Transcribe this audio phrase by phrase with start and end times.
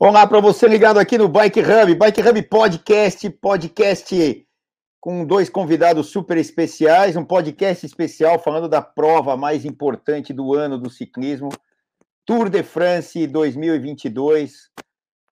[0.00, 4.46] Olá para você ligado aqui no Bike Hub, Bike Hub Podcast, podcast
[5.00, 10.78] com dois convidados super especiais, um podcast especial falando da prova mais importante do ano
[10.78, 11.48] do ciclismo,
[12.24, 14.70] Tour de France 2022.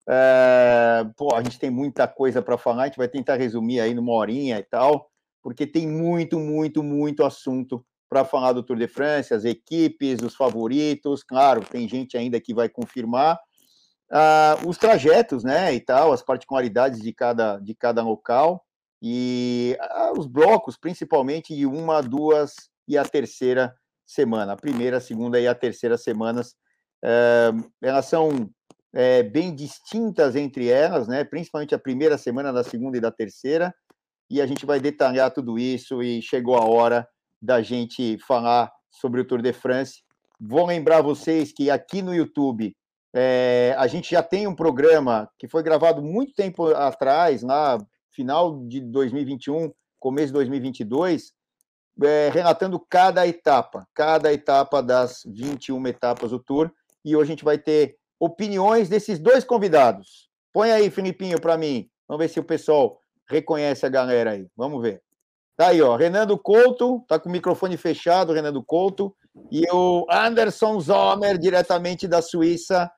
[0.09, 3.95] É, pô, a gente tem muita coisa para falar, a gente vai tentar resumir aí
[3.95, 5.09] numa horinha e tal,
[5.45, 10.35] porque tem muito, muito, muito assunto para falar do Tour de France, as equipes, os
[10.35, 13.39] favoritos, claro, tem gente ainda que vai confirmar,
[14.11, 18.65] uh, os trajetos, né, e tal, as particularidades de cada, de cada local
[19.03, 22.55] e uh, os blocos, principalmente de uma, duas
[22.89, 23.75] e a terceira
[24.07, 24.53] semana.
[24.53, 26.55] A primeira, a segunda e a terceira semanas,
[27.05, 28.51] uh, elas são
[28.95, 33.75] é, bem distintas entre elas, né, principalmente a primeira semana, da segunda e da terceira,
[34.31, 37.07] e a gente vai detalhar tudo isso e chegou a hora
[37.41, 40.03] da gente falar sobre o Tour de France.
[40.41, 42.75] Vou lembrar vocês que aqui no YouTube
[43.19, 47.79] é, a gente já tem um programa que foi gravado muito tempo atrás, na
[48.11, 51.33] final de 2021, começo de 2022,
[52.03, 56.71] é, relatando cada etapa, cada etapa das 21 etapas do Tour.
[57.03, 60.29] E hoje a gente vai ter opiniões desses dois convidados.
[60.53, 61.89] Põe aí, Filipinho, para mim.
[62.07, 64.47] Vamos ver se o pessoal reconhece a galera aí.
[64.55, 65.03] Vamos ver.
[65.57, 65.97] Tá aí, ó.
[65.97, 69.17] Renando Couto, tá com o microfone fechado, Renando Couto.
[69.51, 72.91] E o Anderson Zomer, diretamente da Suíça,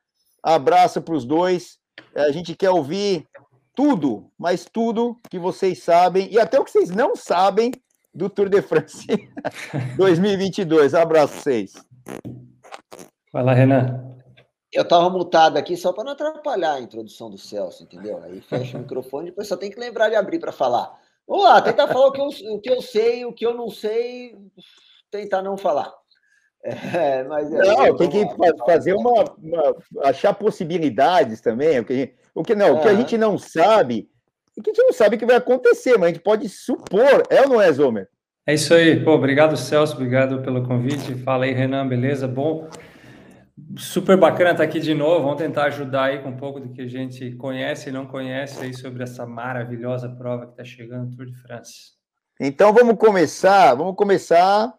[0.42, 1.78] Abraço para os dois.
[2.14, 3.26] A gente quer ouvir
[3.74, 7.72] tudo, mas tudo que vocês sabem e até o que vocês não sabem
[8.12, 9.06] do Tour de France
[9.96, 10.94] 2022.
[10.94, 11.72] Abraço a vocês.
[13.32, 14.08] Vai lá, Renan.
[14.72, 18.22] Eu estava mutado aqui só para não atrapalhar a introdução do Celso, entendeu?
[18.22, 20.92] Aí fecha o microfone, depois só tem que lembrar de abrir para falar.
[21.26, 23.70] Vamos lá, tentar falar o que, eu, o que eu sei, o que eu não
[23.70, 24.36] sei,
[25.10, 25.92] tentar não falar.
[26.64, 28.26] É, mas é, não, tem que
[28.66, 31.78] fazer uma, uma, achar possibilidades também.
[31.78, 34.08] O que, gente, o que não, o que a gente não sabe,
[34.56, 37.42] o que a gente não sabe que vai acontecer, mas a gente pode supor, é
[37.42, 38.08] ou não é, Zomer?
[38.46, 41.14] É isso aí, pô, obrigado Celso, obrigado pelo convite.
[41.16, 42.26] Fala aí, Renan, beleza?
[42.26, 42.68] Bom,
[43.76, 45.24] super bacana estar aqui de novo.
[45.24, 48.62] Vamos tentar ajudar aí com um pouco do que a gente conhece e não conhece
[48.64, 51.98] aí sobre essa maravilhosa prova que está chegando, Tour de France.
[52.40, 54.72] Então vamos começar, vamos começar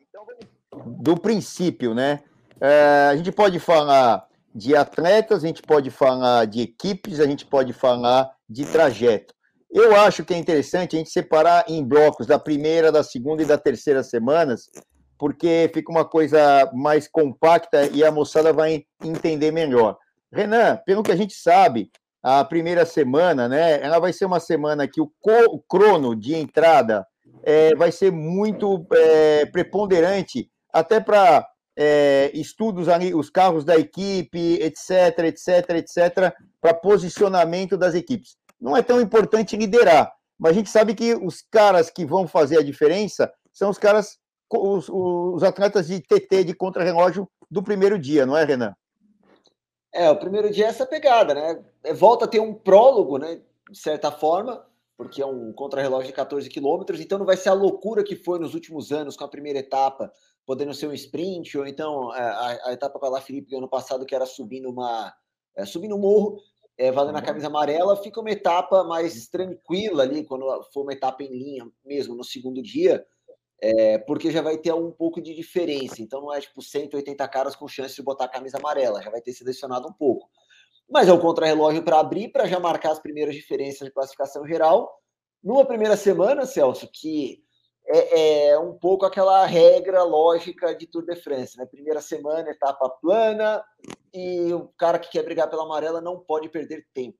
[0.85, 2.21] do princípio, né?
[2.61, 7.45] É, a gente pode falar de atletas, a gente pode falar de equipes, a gente
[7.45, 9.33] pode falar de trajeto.
[9.71, 13.45] Eu acho que é interessante a gente separar em blocos da primeira, da segunda e
[13.45, 14.69] da terceira semanas,
[15.17, 19.97] porque fica uma coisa mais compacta e a moçada vai entender melhor.
[20.33, 21.91] Renan, pelo que a gente sabe,
[22.21, 25.11] a primeira semana, né, ela vai ser uma semana que o,
[25.67, 27.05] crono de entrada
[27.43, 31.47] é, vai ser muito é, preponderante até para
[31.77, 38.37] é, estudos ali, os carros da equipe, etc, etc, etc, para posicionamento das equipes.
[38.59, 42.57] Não é tão importante liderar, mas a gente sabe que os caras que vão fazer
[42.57, 44.17] a diferença são os caras,
[44.51, 48.73] os, os atletas de TT, de contrarrelógio do primeiro dia, não é, Renan?
[49.93, 51.63] É, o primeiro dia é essa pegada, né?
[51.83, 53.41] É, volta a ter um prólogo, né?
[53.69, 54.63] De certa forma,
[54.97, 58.37] porque é um contrarrelógio de 14 quilômetros, então não vai ser a loucura que foi
[58.37, 60.11] nos últimos anos com a primeira etapa,
[60.49, 64.03] podendo ser um sprint, ou então é, a, a etapa para lá, Felipe, ano passado,
[64.03, 65.13] que era subindo uma
[65.55, 66.41] é, subindo um morro,
[66.75, 67.25] é, valendo a uhum.
[67.27, 72.15] camisa amarela, fica uma etapa mais tranquila ali, quando for uma etapa em linha mesmo,
[72.15, 73.05] no segundo dia,
[73.61, 76.01] é, porque já vai ter um pouco de diferença.
[76.01, 79.21] Então não é tipo 180 caras com chance de botar a camisa amarela, já vai
[79.21, 80.27] ter selecionado um pouco.
[80.89, 84.91] Mas é o contra-relógio para abrir, para já marcar as primeiras diferenças de classificação geral.
[85.43, 87.43] Numa primeira semana, Celso, que
[87.91, 91.65] é, é, um pouco aquela regra lógica de Tour de France, né?
[91.65, 93.63] Primeira semana, etapa plana,
[94.13, 97.17] e o cara que quer brigar pela amarela não pode perder tempo.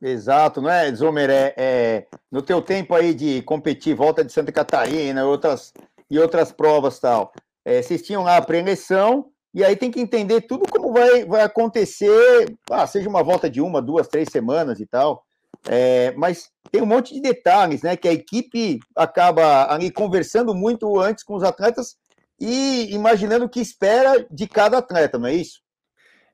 [0.00, 1.28] Exato, não é, Zomer?
[1.28, 5.74] É, é, no teu tempo aí de competir, volta de Santa Catarina outras,
[6.10, 7.32] e outras provas tal,
[7.64, 11.42] é, vocês tinham lá a preleção, e aí tem que entender tudo como vai, vai
[11.42, 15.24] acontecer, ah, seja uma volta de uma, duas, três semanas e tal.
[15.66, 17.96] É, mas tem um monte de detalhes, né?
[17.96, 21.96] Que a equipe acaba ali conversando muito antes com os atletas
[22.40, 25.60] e imaginando o que espera de cada atleta, não é isso?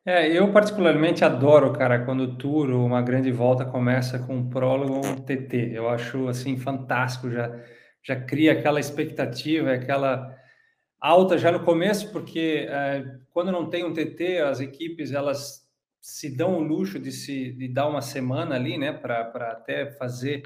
[0.06, 5.00] É, eu particularmente adoro, cara, quando o tour, uma grande volta começa com um prólogo
[5.06, 5.70] um TT.
[5.72, 7.50] Eu acho assim fantástico, já
[8.06, 10.36] já cria aquela expectativa, aquela
[11.00, 15.63] alta já no começo, porque é, quando não tem um TT, as equipes elas
[16.04, 19.22] se dão o luxo de se de dar uma semana ali, né, para
[19.52, 20.42] até fazer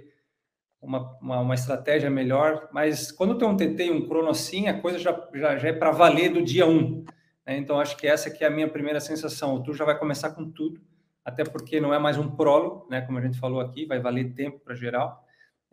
[0.81, 2.69] uma, uma, uma, estratégia melhor.
[2.72, 5.72] Mas quando tem um TT e um crono assim, a coisa já, já, já é
[5.72, 6.70] para valer do dia 1.
[6.70, 7.05] Um,
[7.44, 7.56] né?
[7.56, 9.56] Então, acho que essa que é a minha primeira sensação.
[9.56, 10.81] O tour já vai começar com tudo.
[11.25, 13.00] até porque não é mais um prólogo, né?
[13.00, 15.25] Como a gente falou aqui, vai valer tempo para geral.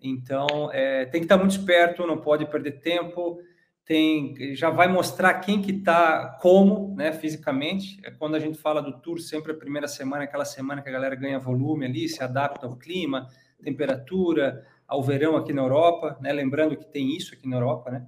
[0.02, 3.40] Então, é, tem que estar muito esperto, não pode perder tempo.
[3.86, 8.00] Tem, já vai mostrar quem que está como, né, fisicamente.
[8.04, 10.92] É quando a gente fala do tour, sempre a primeira semana, aquela semana que a
[10.92, 13.28] galera ganha volume ali, se adapta ao clima,
[13.64, 16.34] temperatura, ao verão aqui na Europa, né?
[16.34, 18.08] Lembrando que tem isso aqui na Europa, né?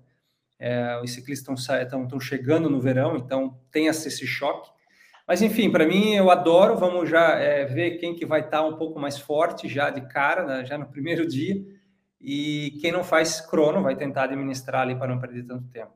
[0.60, 4.70] É, os ciclistas estão chegando no verão, então tem esse choque.
[5.28, 6.78] Mas enfim, para mim eu adoro.
[6.78, 10.02] Vamos já é, ver quem que vai estar tá um pouco mais forte já de
[10.08, 11.56] cara, né, já no primeiro dia.
[12.20, 15.94] E quem não faz crono vai tentar administrar ali para não perder tanto tempo.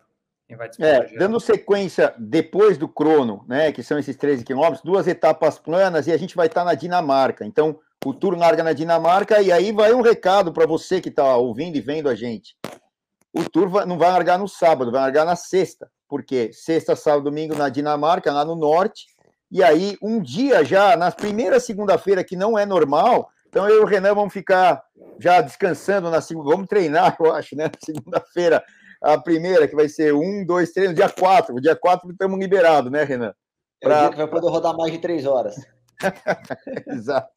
[0.79, 6.07] É, dando sequência depois do crono, né, que são esses 13 quilômetros, duas etapas planas
[6.07, 7.45] e a gente vai estar tá na Dinamarca.
[7.45, 11.37] Então, o tour larga na Dinamarca e aí vai um recado para você que está
[11.37, 12.57] ouvindo e vendo a gente.
[13.33, 15.89] O tour vai, não vai largar no sábado, vai largar na sexta.
[16.09, 19.05] Porque sexta, sábado, domingo na Dinamarca, lá no norte,
[19.51, 23.83] e aí, um dia já, na primeira segunda-feira, que não é normal, então eu e
[23.83, 24.81] o Renan vamos ficar
[25.21, 27.69] já descansando na segunda, vamos treinar, eu acho, né?
[27.83, 28.63] Segunda-feira,
[29.01, 31.55] a primeira, que vai ser um, dois, três, no dia quatro.
[31.55, 33.33] O dia quatro estamos liberados, né, Renan?
[33.79, 33.95] Pra...
[33.95, 35.55] É o dia que vai poder rodar mais de três horas.
[36.87, 37.29] Exato.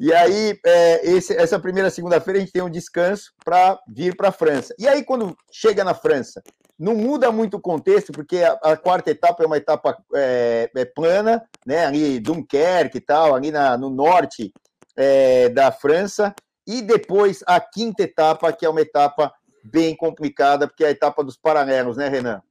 [0.00, 4.28] E aí, é, esse, essa primeira segunda-feira, a gente tem um descanso para vir para
[4.28, 4.74] a França.
[4.78, 6.42] E aí, quando chega na França,
[6.78, 10.84] não muda muito o contexto, porque a, a quarta etapa é uma etapa é, é
[10.84, 11.86] plana, né?
[11.86, 14.52] Ali Dunkerque e tal, ali na, no norte
[14.96, 16.34] é, da França.
[16.66, 19.32] E depois a quinta etapa, que é uma etapa
[19.64, 22.42] bem complicada, porque é a etapa dos paralelos, né, Renan?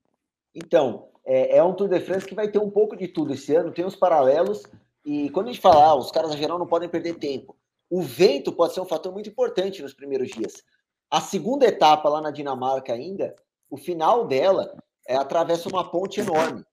[0.54, 3.56] Então, é, é um Tour de France que vai ter um pouco de tudo esse
[3.56, 4.63] ano, tem os paralelos,
[5.06, 7.56] e quando a gente fala, ah, os caras na geral não podem perder tempo,
[7.90, 10.63] o vento pode ser um fator muito importante nos primeiros dias.
[11.10, 13.36] A segunda etapa lá na Dinamarca ainda,
[13.69, 14.74] o final dela
[15.08, 16.63] é, atravessa uma ponte enorme.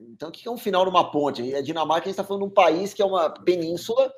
[0.00, 1.54] Então, o que é um final numa ponte?
[1.54, 4.12] A Dinamarca, está falando de um país que é uma península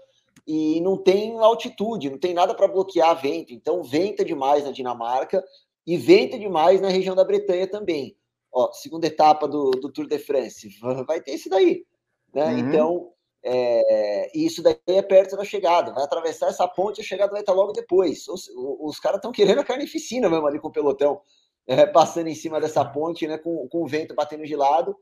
[0.47, 3.53] e não tem altitude, não tem nada para bloquear vento.
[3.53, 5.45] Então, venta demais na Dinamarca
[5.87, 8.17] e venta demais na região da Bretanha também.
[8.53, 10.69] Ó, segunda etapa do, do Tour de France,
[11.07, 11.85] vai ter isso daí.
[12.33, 12.47] Né?
[12.47, 12.59] Uhum.
[12.59, 13.13] Então,
[13.45, 15.93] é, isso daí é perto da chegada.
[15.93, 18.27] Vai atravessar essa ponte, a chegada vai estar logo depois.
[18.29, 21.21] Os, os caras estão querendo a carnificina mesmo ali com o pelotão
[21.67, 24.97] é, passando em cima dessa ponte, né, com, com o vento batendo de lado,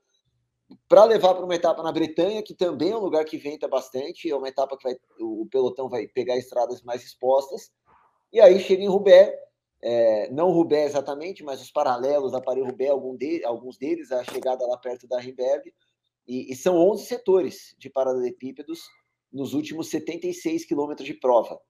[0.88, 4.30] para levar para uma etapa na Bretanha, que também é um lugar que venta bastante,
[4.30, 7.70] é uma etapa que vai, o pelotão vai pegar estradas mais expostas,
[8.32, 9.32] e aí chega em Roubaix,
[9.82, 14.66] é, não Roubaix exatamente, mas os paralelos da Paris-Roubaix, algum de, alguns deles, a chegada
[14.66, 15.72] lá perto da Rimberg,
[16.26, 18.80] e, e são 11 setores de paralelepípedos
[19.30, 21.60] nos últimos 76 quilômetros de prova.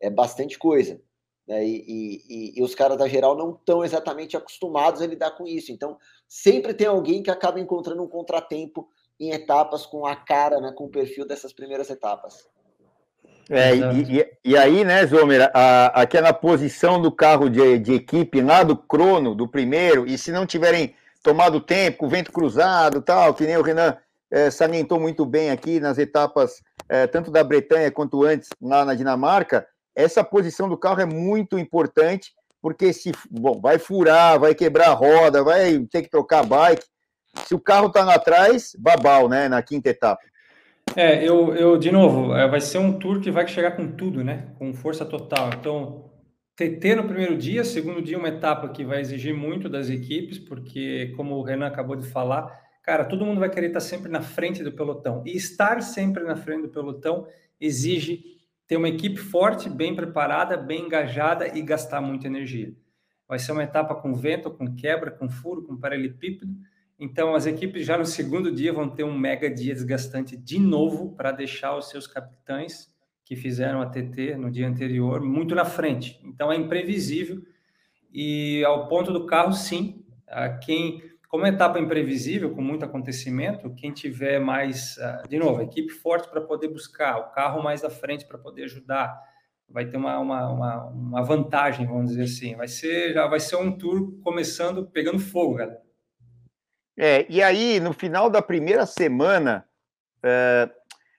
[0.00, 1.00] É bastante coisa.
[1.46, 1.64] Né?
[1.64, 5.70] E, e, e, os caras da geral não estão exatamente acostumados a lidar com isso.
[5.70, 5.96] Então,
[6.28, 8.88] sempre tem alguém que acaba encontrando um contratempo
[9.18, 12.48] em etapas com a cara, né, com o perfil dessas primeiras etapas.
[13.48, 18.64] É, e, e, aí, né, Zomer, a, aquela posição do carro de, de, equipe lá
[18.64, 23.34] do crono, do primeiro, e se não tiverem tomado tempo, com o vento cruzado tal,
[23.34, 23.96] que nem o Renan
[24.30, 28.94] é, salientou muito bem aqui nas etapas, é, tanto da Bretanha quanto antes lá na
[28.94, 29.66] Dinamarca,
[29.96, 34.94] essa posição do carro é muito importante, porque se bom, vai furar, vai quebrar a
[34.94, 36.84] roda, vai ter que trocar a bike.
[37.46, 39.48] Se o carro está lá atrás, babau, né?
[39.48, 40.22] Na quinta etapa.
[40.94, 44.22] É, eu, eu de novo, é, vai ser um tour que vai chegar com tudo,
[44.22, 44.48] né?
[44.58, 45.50] Com força total.
[45.58, 46.10] Então,
[46.54, 51.12] TT no primeiro dia, segundo dia, uma etapa que vai exigir muito das equipes, porque,
[51.16, 52.50] como o Renan acabou de falar,
[52.82, 55.22] cara, todo mundo vai querer estar sempre na frente do pelotão.
[55.26, 57.26] E estar sempre na frente do pelotão
[57.60, 58.35] exige
[58.66, 62.74] ter uma equipe forte, bem preparada, bem engajada e gastar muita energia.
[63.28, 66.52] Vai ser uma etapa com vento, com quebra, com furo, com paralelepípedo.
[66.98, 71.14] Então, as equipes já no segundo dia vão ter um mega dia desgastante de novo
[71.14, 72.94] para deixar os seus capitães
[73.24, 76.20] que fizeram a TT no dia anterior muito na frente.
[76.24, 77.42] Então, é imprevisível.
[78.12, 80.04] E ao ponto do carro, sim,
[80.64, 85.92] quem como é etapa imprevisível, com muito acontecimento, quem tiver mais, ah, de novo, equipe
[85.92, 89.20] forte para poder buscar, o carro mais à frente para poder ajudar,
[89.68, 92.54] vai ter uma, uma, uma, uma, vantagem, vamos dizer assim.
[92.54, 95.82] Vai ser, já vai ser um tour começando pegando fogo, galera.
[96.96, 99.66] É, e aí, no final da primeira semana,
[100.22, 100.70] é,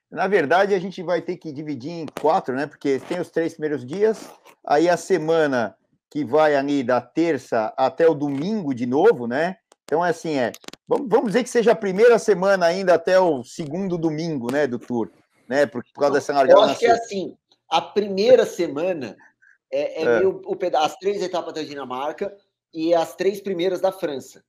[0.10, 2.66] na verdade, a gente vai ter que dividir em quatro, né?
[2.66, 4.32] Porque tem os três primeiros dias,
[4.66, 5.76] aí a semana
[6.10, 9.58] que vai ali da terça até o domingo de novo, né?
[9.88, 10.52] Então, é assim, é.
[10.86, 15.10] Vamos dizer que seja a primeira semana ainda até o segundo domingo, né, do tour,
[15.48, 15.66] né?
[15.66, 16.60] Por, por causa dessa largada.
[16.60, 17.38] Eu acho que é assim.
[17.70, 19.18] A primeira semana
[19.72, 20.20] é, é, é.
[20.20, 22.36] Meio, o peda as três etapas da Dinamarca
[22.74, 24.44] e as três primeiras da França.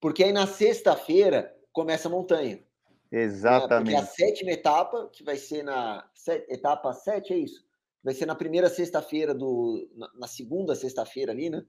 [0.00, 2.62] Porque aí na sexta-feira começa a montanha.
[3.12, 3.94] Exatamente.
[3.94, 4.00] Né?
[4.00, 6.04] Porque a sétima etapa, que vai ser na
[6.48, 7.64] etapa 7, é isso?
[8.02, 9.88] Vai ser na primeira sexta-feira do.
[9.94, 11.62] Na, na segunda sexta-feira ali, né?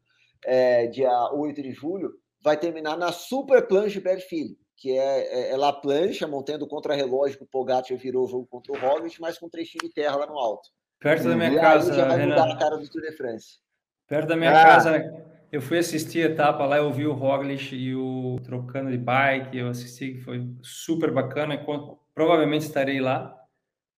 [0.45, 5.57] É, dia 8 de julho, vai terminar na Super Planche Filho, que é, é, é
[5.57, 9.19] La Planche, a montanha do contra-relógio que o Pogacar virou o jogo contra o Roglic,
[9.21, 10.69] mas com um trechinho de terra lá no alto.
[10.99, 12.35] Perto da minha e casa, já vai Renan.
[12.35, 13.59] mudar a cara do Tour de France.
[14.07, 14.63] Perto da minha ah.
[14.63, 18.97] casa, eu fui assistir a etapa lá, eu vi o Roglic e o trocando de
[18.97, 21.63] bike, eu assisti, foi super bacana,
[22.13, 23.37] provavelmente estarei lá.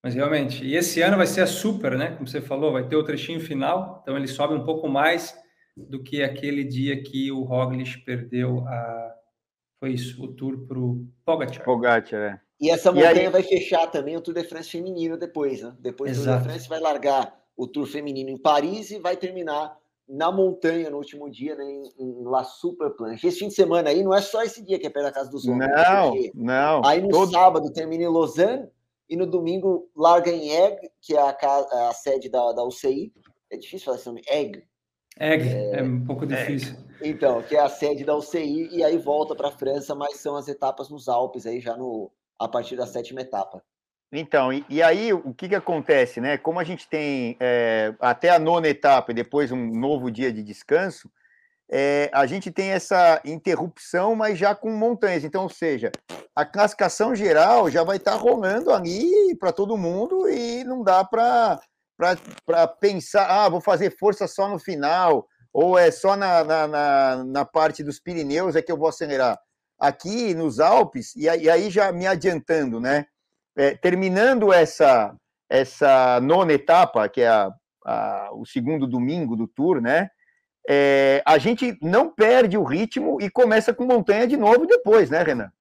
[0.02, 2.12] Mas realmente, e esse ano vai ser a super, né?
[2.12, 5.34] Como você falou, vai ter o trechinho final, então ele sobe um pouco mais
[5.76, 9.16] do que aquele dia que o Roglic perdeu a.
[9.80, 11.64] Foi isso, o tour para o Pogacar.
[11.64, 12.42] Pogacar, é.
[12.60, 13.30] E essa montanha e aí...
[13.30, 15.76] vai fechar também o Tour de France feminino depois, né?
[15.80, 19.78] Depois do Tour de France vai largar o Tour feminino em Paris e vai terminar
[20.08, 23.28] na montanha no último dia, né, em, em La Super Planche.
[23.28, 25.30] Esse fim de semana aí não é só esse dia que é perto da casa
[25.30, 25.72] dos homens.
[25.72, 26.86] Não, não.
[26.86, 27.32] Aí no todo...
[27.32, 28.68] sábado termina em Lausanne
[29.10, 33.14] e no domingo larga em Egg, que é a, casa, a sede da, da UCI.
[33.50, 34.64] É difícil falar esse nome, Egg.
[35.20, 36.76] Egg, é, é um pouco difícil.
[37.02, 40.36] Então, que é a sede da UCI e aí volta para a França, mas são
[40.36, 43.62] as etapas nos Alpes aí já no a partir da sétima etapa.
[44.12, 46.38] Então, e, e, aí o que, que acontece, né?
[46.38, 50.44] Como a gente tem é, até a nona etapa e depois um novo dia de
[50.44, 51.10] descanso,
[51.70, 55.24] é, a gente tem essa interrupção, mas já com montanhas.
[55.24, 55.92] Então, ou seja,
[56.36, 61.04] a classificação geral já vai estar tá rolando ali para todo mundo e não dá
[61.04, 61.60] para
[62.80, 67.46] pensar, ah, vou fazer força só no final, ou é só na, na, na, na
[67.46, 69.40] parte dos Pirineus é que eu vou acelerar.
[69.80, 73.06] Aqui nos Alpes, e aí já me adiantando, né?
[73.56, 75.16] é, terminando essa,
[75.50, 77.52] essa nona etapa, que é a,
[77.86, 80.10] a, o segundo domingo do Tour, né?
[80.68, 85.22] É, a gente não perde o ritmo e começa com montanha de novo depois, né,
[85.22, 85.52] Renan?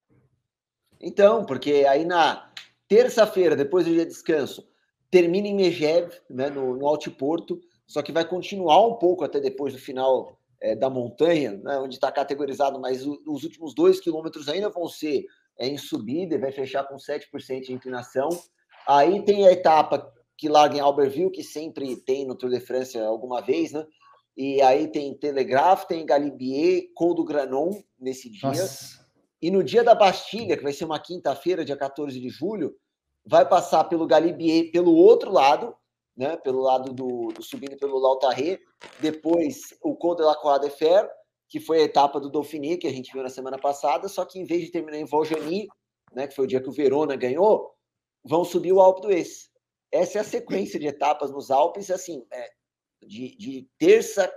[1.00, 2.48] Então, porque aí na
[2.86, 4.64] terça-feira, depois do dia de descanso,
[5.12, 9.74] termina em Megève, né, no, no Altiporto, só que vai continuar um pouco até depois
[9.74, 14.48] do final é, da montanha, né, onde está categorizado, mas o, os últimos dois quilômetros
[14.48, 15.26] ainda vão ser
[15.58, 18.30] é em subida e vai fechar com 7% de inclinação.
[18.88, 22.98] Aí tem a etapa que larga em Albertville, que sempre tem no Tour de France
[22.98, 23.86] alguma vez, né?
[24.34, 28.48] E aí tem Telegraph, tem Galibier, Col do Granon nesse dia.
[28.48, 29.06] Nossa.
[29.42, 32.74] E no dia da Bastilha, que vai ser uma quinta-feira, dia 14 de julho,
[33.24, 35.74] vai passar pelo Galibier pelo outro lado,
[36.16, 36.36] né?
[36.36, 38.58] Pelo lado do, do subindo pelo Lautarré,
[39.00, 41.08] depois o Col de la Croix de Fer,
[41.48, 44.38] que foi a etapa do Dauphiné, que a gente viu na semana passada, só que
[44.38, 45.68] em vez de terminar em Valjani,
[46.12, 47.74] né, que foi o dia que o Verona ganhou,
[48.24, 49.50] vão subir o Alpe d'Huez.
[49.90, 52.50] Essa é a sequência de etapas nos Alpes, assim, é,
[53.02, 54.32] de, de, terça,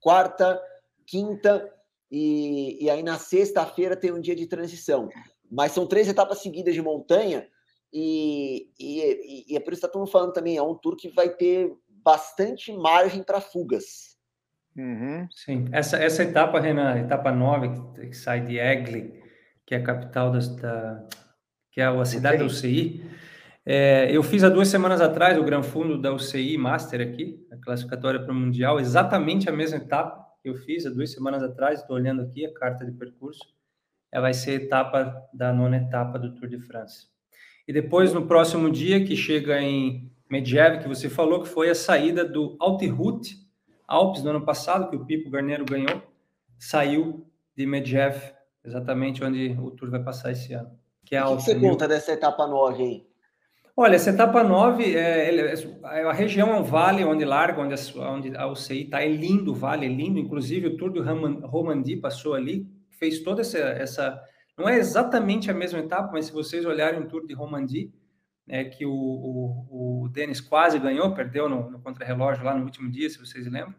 [0.00, 0.60] quarta,
[1.06, 1.72] quinta,
[2.10, 5.08] e, e aí na sexta-feira tem um dia de transição.
[5.50, 7.48] Mas são três etapas seguidas de montanha,
[7.92, 11.28] e, e, e é por isso que estamos falando também, é um tour que vai
[11.28, 14.16] ter bastante margem para fugas.
[14.76, 15.26] Uhum.
[15.30, 19.20] Sim, essa, essa etapa, Renan, etapa 9, que, que sai de Egli,
[19.66, 21.06] que é a capital das, da,
[21.70, 23.04] que é a cidade da UCI.
[23.66, 27.56] É, eu fiz há duas semanas atrás o Gran Fundo da UCI Master aqui, a
[27.56, 31.80] classificatória para o Mundial, exatamente a mesma etapa que eu fiz há duas semanas atrás,
[31.80, 33.44] estou olhando aqui a carta de percurso,
[34.10, 37.08] ela vai ser a etapa da nona etapa do Tour de France.
[37.70, 41.74] E depois, no próximo dia, que chega em Medjev, que você falou, que foi a
[41.76, 43.38] saída do Altirut,
[43.86, 46.02] Alpes do ano passado, que o Pipo Garneiro ganhou,
[46.58, 47.24] saiu
[47.56, 48.20] de Medjev,
[48.64, 50.68] exatamente onde o Tour vai passar esse ano.
[51.04, 53.06] Que é o que você conta dessa etapa 9 aí?
[53.76, 58.10] Olha, essa etapa 9, é, é, a região é um vale onde larga, onde a,
[58.10, 61.04] onde a UCI está, é lindo o vale, é lindo, inclusive o Tour do
[61.46, 64.20] Romandie passou ali, fez toda essa, essa,
[64.60, 67.92] não é exatamente a mesma etapa, mas se vocês olharem o Tour de Romandie,
[68.46, 72.90] é, que o, o, o Denis quase ganhou, perdeu no, no contrarrelógio lá no último
[72.90, 73.74] dia, se vocês lembram.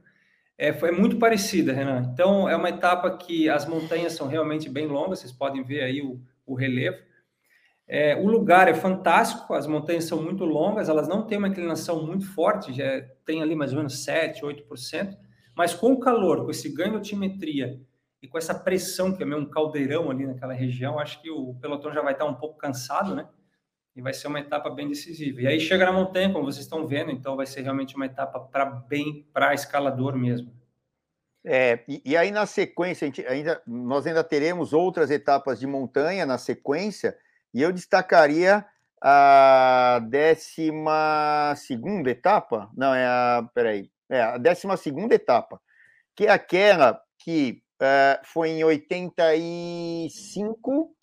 [0.57, 2.11] É, foi muito parecida, Renan.
[2.13, 6.01] Então, é uma etapa que as montanhas são realmente bem longas, vocês podem ver aí
[6.01, 6.97] o, o relevo.
[7.87, 12.05] É, o lugar é fantástico, as montanhas são muito longas, elas não têm uma inclinação
[12.05, 15.17] muito forte, já tem ali mais ou menos 7, 8%,
[15.55, 17.81] mas com o calor, com esse ganho de altimetria
[18.21, 21.55] e com essa pressão, que é meio um caldeirão ali naquela região, acho que o
[21.55, 23.27] pelotão já vai estar um pouco cansado, né?
[23.95, 25.41] e vai ser uma etapa bem decisiva.
[25.41, 28.39] E aí chega na montanha, como vocês estão vendo, então vai ser realmente uma etapa
[28.39, 30.53] para bem para escalador mesmo.
[31.43, 36.37] É, e, e, aí na sequência, ainda, nós ainda teremos outras etapas de montanha na
[36.37, 37.17] sequência,
[37.53, 38.63] e eu destacaria
[39.01, 45.59] a décima segunda etapa, não, é a, peraí, é a décima segunda etapa,
[46.15, 50.95] que é aquela que é, foi em 85,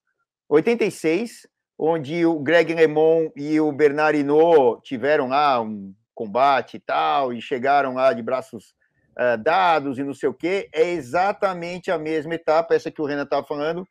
[0.48, 7.32] 86, onde o Greg LeMond e o Bernard Hinault tiveram lá um combate e tal,
[7.32, 8.74] e chegaram lá de braços
[9.16, 13.04] uh, dados e não sei o quê, é exatamente a mesma etapa, essa que o
[13.04, 13.86] Renan estava falando,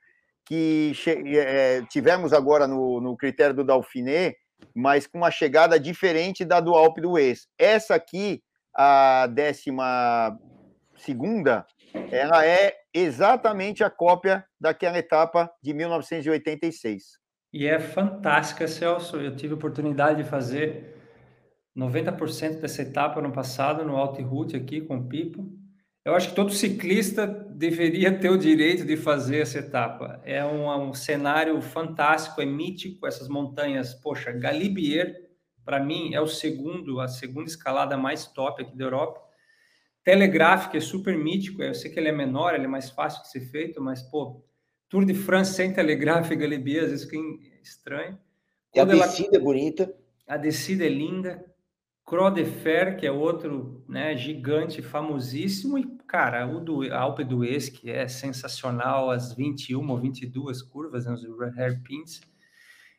[0.45, 0.93] que
[1.35, 4.35] é, tivemos agora no, no critério do Dauphiné,
[4.73, 7.47] mas com uma chegada diferente da do Alpe do Ex.
[7.57, 8.41] Essa aqui,
[8.73, 10.37] a décima
[10.97, 11.65] segunda,
[12.11, 17.03] ela é exatamente a cópia daquela etapa de 1986.
[17.53, 19.17] E é fantástica, Celso.
[19.17, 20.95] Eu tive a oportunidade de fazer
[21.75, 25.47] 90% dessa etapa no passado, no Route aqui com o Pipo.
[26.03, 30.21] Eu acho que todo ciclista deveria ter o direito de fazer essa etapa.
[30.23, 33.93] É um, um cenário fantástico, é mítico, essas montanhas.
[33.93, 35.15] Poxa, Galibier,
[35.65, 39.19] para mim, é o segundo, a segunda escalada mais top aqui da Europa.
[40.07, 43.27] Telegráfico é super mítico, eu sei que ele é menor, ele é mais fácil de
[43.29, 44.41] ser feito, mas, pô,
[44.87, 47.21] Tour de France sem Telegráfico e Galibier, às vezes fica
[47.61, 48.17] estranho.
[48.73, 49.35] E a descida ela...
[49.35, 49.93] é bonita.
[50.25, 51.43] A descida é linda.
[52.05, 57.67] Croix de Fer, que é outro né, gigante, famosíssimo, e, cara, o do Alpe d'Huez,
[57.67, 62.21] que é sensacional, as 21 ou 22 curvas, né, os hairpins,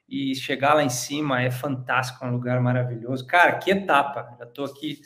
[0.06, 3.26] e chegar lá em cima é fantástico, é um lugar maravilhoso.
[3.26, 4.36] Cara, que etapa!
[4.38, 5.00] Já estou aqui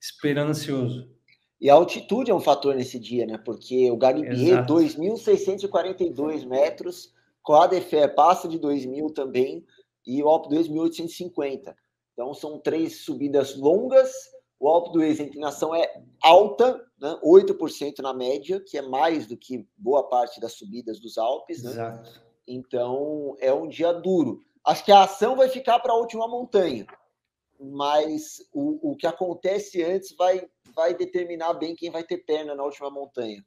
[0.00, 1.18] esperando ansioso.
[1.60, 3.36] E a altitude é um fator nesse dia, né?
[3.36, 7.12] Porque o Galibier, 2.642 metros,
[7.44, 9.66] Croix de Fer passa de 2.000 também,
[10.06, 11.74] e o Alpe d'Huez 1.850.
[12.12, 14.12] Então, são três subidas longas.
[14.58, 17.18] O Alpe do Ex, a inclinação é alta, né?
[17.24, 21.62] 8% na média, que é mais do que boa parte das subidas dos Alpes.
[21.62, 21.70] Né?
[21.70, 22.20] Exato.
[22.46, 24.42] Então, é um dia duro.
[24.64, 26.86] Acho que a ação vai ficar para a última montanha,
[27.58, 32.62] mas o, o que acontece antes vai, vai determinar bem quem vai ter perna na
[32.62, 33.44] última montanha.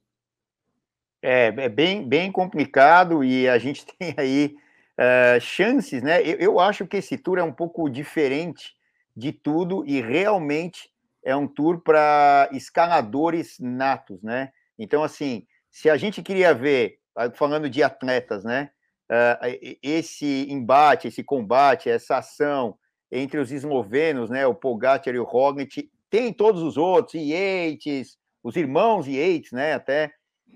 [1.22, 4.56] É, é bem, bem complicado e a gente tem aí
[5.00, 6.22] uh, chances, né?
[6.22, 8.76] Eu, eu, acho que esse tour é um pouco diferente
[9.16, 10.92] de tudo e realmente
[11.24, 14.52] é um tour para escaladores natos, né?
[14.78, 17.00] Então, assim, se a gente queria ver,
[17.36, 18.70] falando de atletas, né?
[19.10, 22.78] Uh, esse embate, esse combate, essa ação
[23.12, 24.46] entre os eslovenos, né?
[24.46, 29.74] O Pogacar e o Roglic, tem todos os outros, Yates, os irmãos Yates, né?
[29.74, 30.14] Até,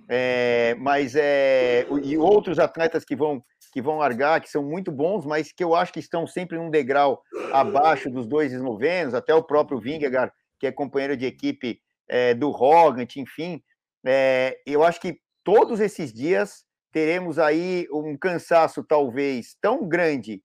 [0.07, 3.43] é, mas é, e outros atletas que vão
[3.73, 6.69] que vão largar, que são muito bons, mas que eu acho que estão sempre num
[6.69, 12.35] degrau abaixo dos dois eslovenos, até o próprio Vingegaard, que é companheiro de equipe é,
[12.35, 13.59] do Roglic, enfim.
[14.05, 20.41] É, eu acho que todos esses dias teremos aí um cansaço talvez tão grande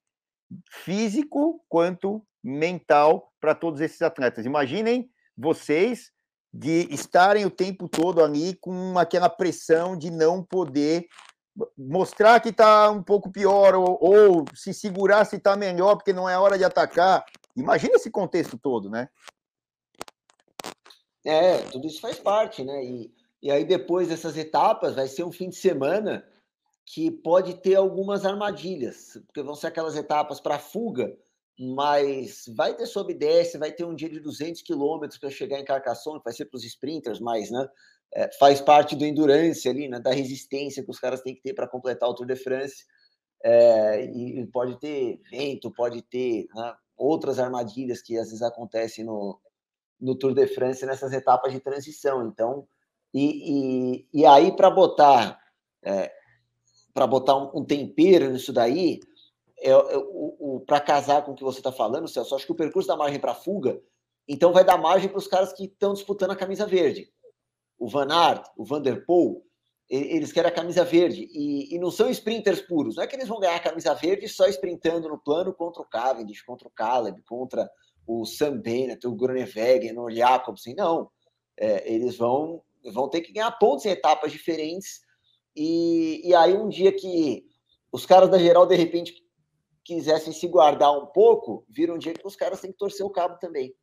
[0.70, 4.46] físico quanto mental para todos esses atletas.
[4.46, 6.12] Imaginem vocês
[6.54, 11.08] de estarem o tempo todo ali com aquela pressão de não poder
[11.76, 16.28] mostrar que está um pouco pior ou, ou se segurar se está melhor porque não
[16.28, 17.24] é hora de atacar.
[17.56, 19.08] Imagina esse contexto todo, né?
[21.24, 22.84] É, tudo isso faz parte, né?
[22.84, 26.24] E, e aí depois dessas etapas vai ser um fim de semana
[26.84, 31.16] que pode ter algumas armadilhas, porque vão ser aquelas etapas para fuga,
[31.62, 35.60] mas vai ter sobe e desce, vai ter um dia de 200 quilômetros para chegar
[35.60, 37.68] em Carcassonne, vai ser para os sprinters, mas né,
[38.14, 41.54] é, faz parte do endurance ali, né, da resistência que os caras têm que ter
[41.54, 42.84] para completar o Tour de France.
[43.44, 49.40] É, e, pode ter vento, pode ter né, outras armadilhas que às vezes acontecem no,
[50.00, 52.26] no Tour de France nessas etapas de transição.
[52.26, 52.66] Então,
[53.14, 55.40] e, e, e aí para botar
[55.84, 56.12] é,
[56.94, 59.00] para botar um, um, tempero nisso daí,
[59.62, 62.52] é, é o, o para casar com o que você está falando, Celso, acho que
[62.52, 63.80] o percurso da margem para fuga,
[64.28, 67.10] então vai dar margem para os caras que estão disputando a camisa verde
[67.82, 69.42] o Van Aert, o Van der Poel,
[69.90, 72.94] eles querem a camisa verde e, e, não são sprinters puros.
[72.94, 75.84] Não é que eles vão ganhar a camisa verde só sprintando no plano contra o
[75.84, 77.68] Cavendish, contra o Caleb, contra
[78.06, 80.76] o Sam Bennett, o Groenewegen, o Jacobsen.
[80.76, 81.10] Não.
[81.58, 85.00] É, eles vão, vão ter que ganhar pontos em etapas diferentes.
[85.54, 87.44] E, e aí, um dia que
[87.90, 89.12] os caras da geral, de repente,
[89.84, 93.10] quisessem se guardar um pouco, vira um dia que os caras têm que torcer o
[93.10, 93.74] cabo também.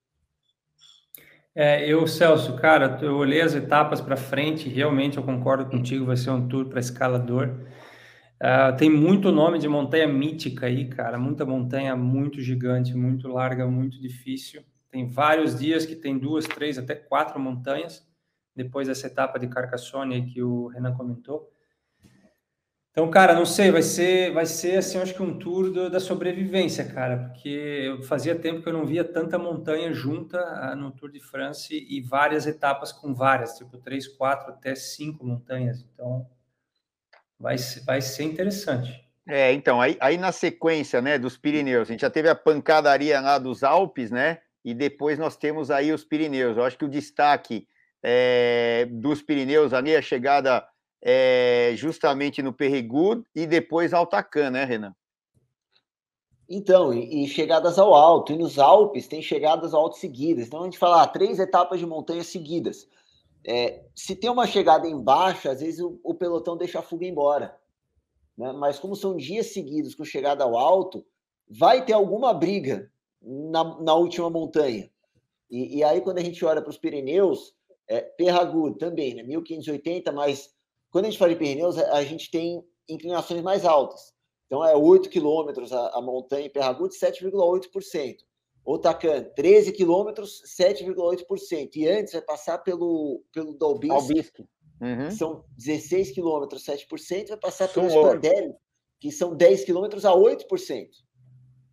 [1.55, 6.15] É, eu, Celso, cara, eu olhei as etapas para frente, realmente eu concordo contigo, vai
[6.15, 7.49] ser um tour para escalador.
[8.41, 13.67] Uh, tem muito nome de montanha mítica aí, cara, muita montanha muito gigante, muito larga,
[13.67, 14.63] muito difícil.
[14.89, 18.07] Tem vários dias que tem duas, três, até quatro montanhas,
[18.55, 21.51] depois dessa etapa de Carcassonne que o Renan comentou.
[22.91, 25.99] Então, cara, não sei, vai ser, vai ser assim, acho que um tour do, da
[25.99, 30.91] sobrevivência, cara, porque eu fazia tempo que eu não via tanta montanha junta uh, no
[30.91, 35.86] Tour de France e várias etapas com várias, tipo três, quatro, até cinco montanhas.
[35.93, 36.28] Então,
[37.39, 39.08] vai, vai ser interessante.
[39.28, 43.21] É, então, aí, aí na sequência, né, dos Pirineus, a gente já teve a pancadaria
[43.21, 46.58] lá dos Alpes, né, e depois nós temos aí os Pirineus.
[46.58, 47.67] Eu acho que o destaque
[48.02, 50.67] é, dos Pirineus ali, a chegada
[51.01, 54.93] é, justamente no Perregud e depois Altacan, né, Renan?
[56.49, 58.33] Então, e, e, chegadas ao alto.
[58.33, 60.47] E nos Alpes tem chegadas ao alto seguidas.
[60.47, 62.88] Então a gente fala ah, três etapas de montanha seguidas.
[63.45, 67.55] É, se tem uma chegada embaixo, às vezes o, o pelotão deixa a fuga embora.
[68.35, 68.51] Né?
[68.53, 71.05] Mas como são dias seguidos com chegada ao alto,
[71.49, 74.89] vai ter alguma briga na, na última montanha.
[75.49, 77.53] E, e, aí, quando a gente olha para os Pirineus,
[77.88, 79.23] é, Perragut também, né?
[79.23, 80.53] 1580, mas
[80.91, 84.12] quando a gente fala de Pirineus, a, gente tem inclinações mais altas.
[84.47, 88.17] Então, é 8 quilômetros a, a montanha em Perragut, 7,8%.
[88.65, 91.75] Otacan, 13 quilômetros, 7,8%.
[91.75, 94.39] E antes vai passar pelo, pelo Dalbisk,
[94.82, 95.12] uhum.
[95.12, 97.30] são 16 quilômetros, 7%.
[97.30, 98.54] Vai passar pelo Spandelli,
[98.99, 100.88] que são 10 quilômetros a 8%.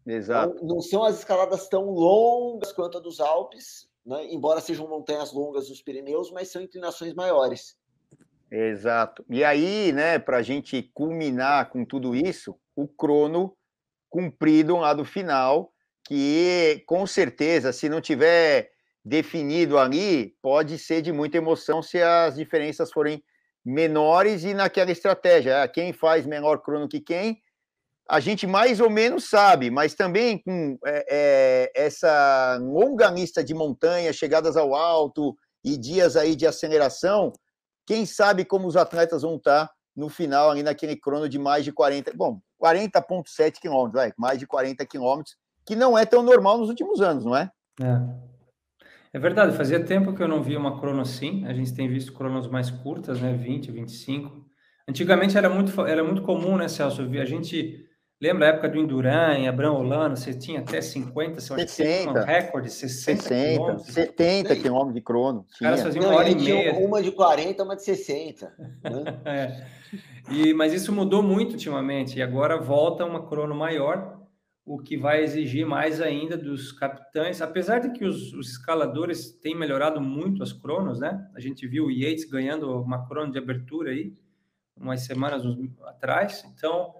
[0.06, 0.54] Exato.
[0.54, 4.26] Então, não são as escaladas tão longas quanto a dos Alpes, né?
[4.32, 7.76] embora sejam montanhas longas dos Pirineus, mas são inclinações maiores.
[8.50, 9.24] Exato.
[9.28, 13.56] E aí, né, para a gente culminar com tudo isso, o crono
[14.08, 15.72] cumprido lá do final,
[16.06, 18.70] que com certeza, se não tiver
[19.04, 23.22] definido ali, pode ser de muita emoção se as diferenças forem
[23.64, 27.40] menores e naquela estratégia, ah, quem faz menor crono que quem,
[28.08, 33.52] a gente mais ou menos sabe, mas também com é, é, essa longa lista de
[33.52, 37.32] montanhas, chegadas ao alto e dias aí de aceleração,
[37.86, 41.72] quem sabe como os atletas vão estar no final ali naquele crono de mais de
[41.72, 47.00] 40, bom, 40,7 quilômetros, mais de 40 quilômetros, que não é tão normal nos últimos
[47.00, 47.50] anos, não é?
[47.80, 48.26] É.
[49.12, 51.46] É verdade, fazia tempo que eu não via uma crono assim.
[51.46, 53.32] A gente tem visto cronos mais curtas, né?
[53.32, 54.44] 20, 25.
[54.86, 57.00] Antigamente era muito, era muito comum, né, Celso?
[57.00, 57.85] A gente
[58.20, 62.24] lembra a época do Enduran, em Abrão Holanda, você tinha até 50, você 60, um
[62.24, 65.46] recorde, 60, 60 70 quilômetros de crono.
[65.50, 66.74] Os caras faziam uma hora e meia.
[66.74, 68.52] Uma de 40, uma de 60.
[68.58, 69.20] Né?
[69.24, 69.66] é.
[70.30, 74.16] E, mas isso mudou muito ultimamente, e agora volta uma crono maior,
[74.64, 79.54] o que vai exigir mais ainda dos capitães, apesar de que os, os escaladores têm
[79.54, 81.24] melhorado muito as cronos, né?
[81.36, 84.12] A gente viu o Yates ganhando uma crono de abertura aí,
[84.76, 85.42] umas semanas
[85.86, 86.92] atrás, então,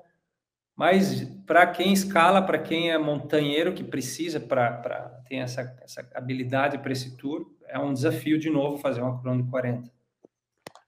[0.76, 6.78] mas para quem escala, para quem é montanheiro que precisa para ter essa, essa habilidade
[6.78, 9.90] para esse tour, é um desafio de novo fazer uma crono de 40.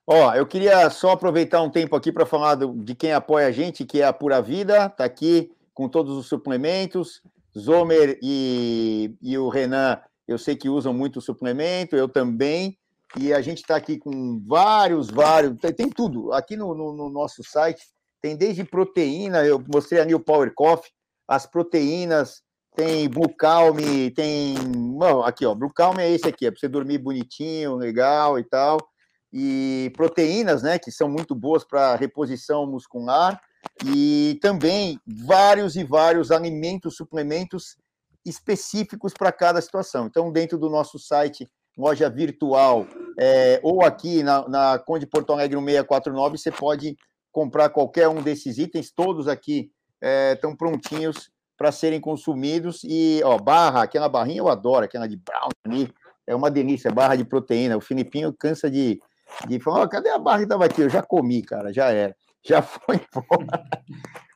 [0.05, 3.51] Ó, eu queria só aproveitar um tempo aqui para falar do, de quem apoia a
[3.51, 7.21] gente, que é a Pura Vida, tá aqui com todos os suplementos.
[7.57, 12.77] Zomer e, e o Renan, eu sei que usam muito suplemento, eu também.
[13.17, 16.31] E a gente está aqui com vários, vários, tem, tem tudo.
[16.31, 17.81] Aqui no, no, no, nosso site
[18.21, 20.91] tem desde proteína, eu mostrei ali o Power Coffee,
[21.27, 22.41] as proteínas,
[22.75, 23.77] tem Blue Calm,
[24.15, 24.55] tem.
[24.97, 28.43] Bom, aqui, ó, Blue Calm é esse aqui, é para você dormir bonitinho, legal e
[28.43, 28.79] tal
[29.31, 33.39] e proteínas, né, que são muito boas para reposição muscular,
[33.85, 37.77] e também vários e vários alimentos, suplementos
[38.25, 40.07] específicos para cada situação.
[40.07, 45.59] Então, dentro do nosso site, loja virtual, é, ou aqui na, na Conde Porto Alegre
[45.59, 46.97] 1649, você pode
[47.31, 49.71] comprar qualquer um desses itens, todos aqui
[50.33, 52.83] estão é, prontinhos para serem consumidos.
[52.83, 55.93] E, ó, barra, aquela barrinha eu adoro, aquela de brown ali,
[56.25, 57.77] é uma delícia, barra de proteína.
[57.77, 58.99] O Filipinho cansa de
[59.49, 60.81] e falou: oh, cadê a barra que estava aqui?
[60.81, 62.15] Eu já comi, cara, já era.
[62.43, 63.63] Já foi embora.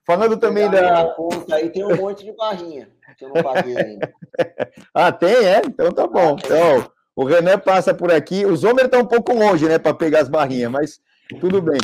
[0.05, 1.13] Falando também da.
[1.15, 4.13] Conta, aí tem um monte de barrinha que eu não paguei ainda.
[4.93, 5.61] ah, tem, é?
[5.65, 6.35] Então tá bom.
[6.43, 8.45] Então, o Renan passa por aqui.
[8.45, 11.01] Os homens estão um pouco longe, né, para pegar as barrinhas, mas
[11.39, 11.79] tudo bem.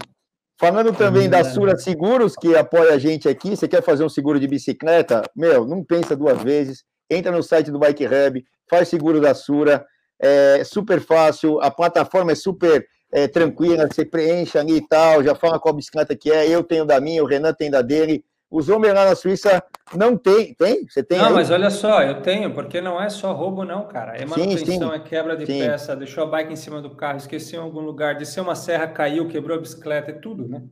[0.59, 4.37] Falando também da Sura Seguros, que apoia a gente aqui, você quer fazer um seguro
[4.37, 5.21] de bicicleta?
[5.33, 6.83] Meu, não pensa duas vezes.
[7.09, 9.85] Entra no site do Bike Hub, faz seguro da Sura.
[10.21, 15.33] É super fácil, a plataforma é super é, tranquila, você preenche ali e tal, já
[15.33, 18.25] fala qual bicicleta que é, eu tenho da minha, o Renan tem da dele.
[18.51, 19.63] Os homens lá na Suíça
[19.95, 20.87] não tem, tem?
[20.87, 21.19] Você tem?
[21.19, 21.33] Não, aí?
[21.33, 24.17] mas olha só, eu tenho, porque não é só roubo, não, cara.
[24.17, 24.91] É manutenção, sim, sim.
[24.91, 25.59] é quebra de sim.
[25.59, 28.87] peça, deixou a bike em cima do carro, esqueceu em algum lugar, desceu uma serra,
[28.87, 30.63] caiu, quebrou a bicicleta, é tudo, né?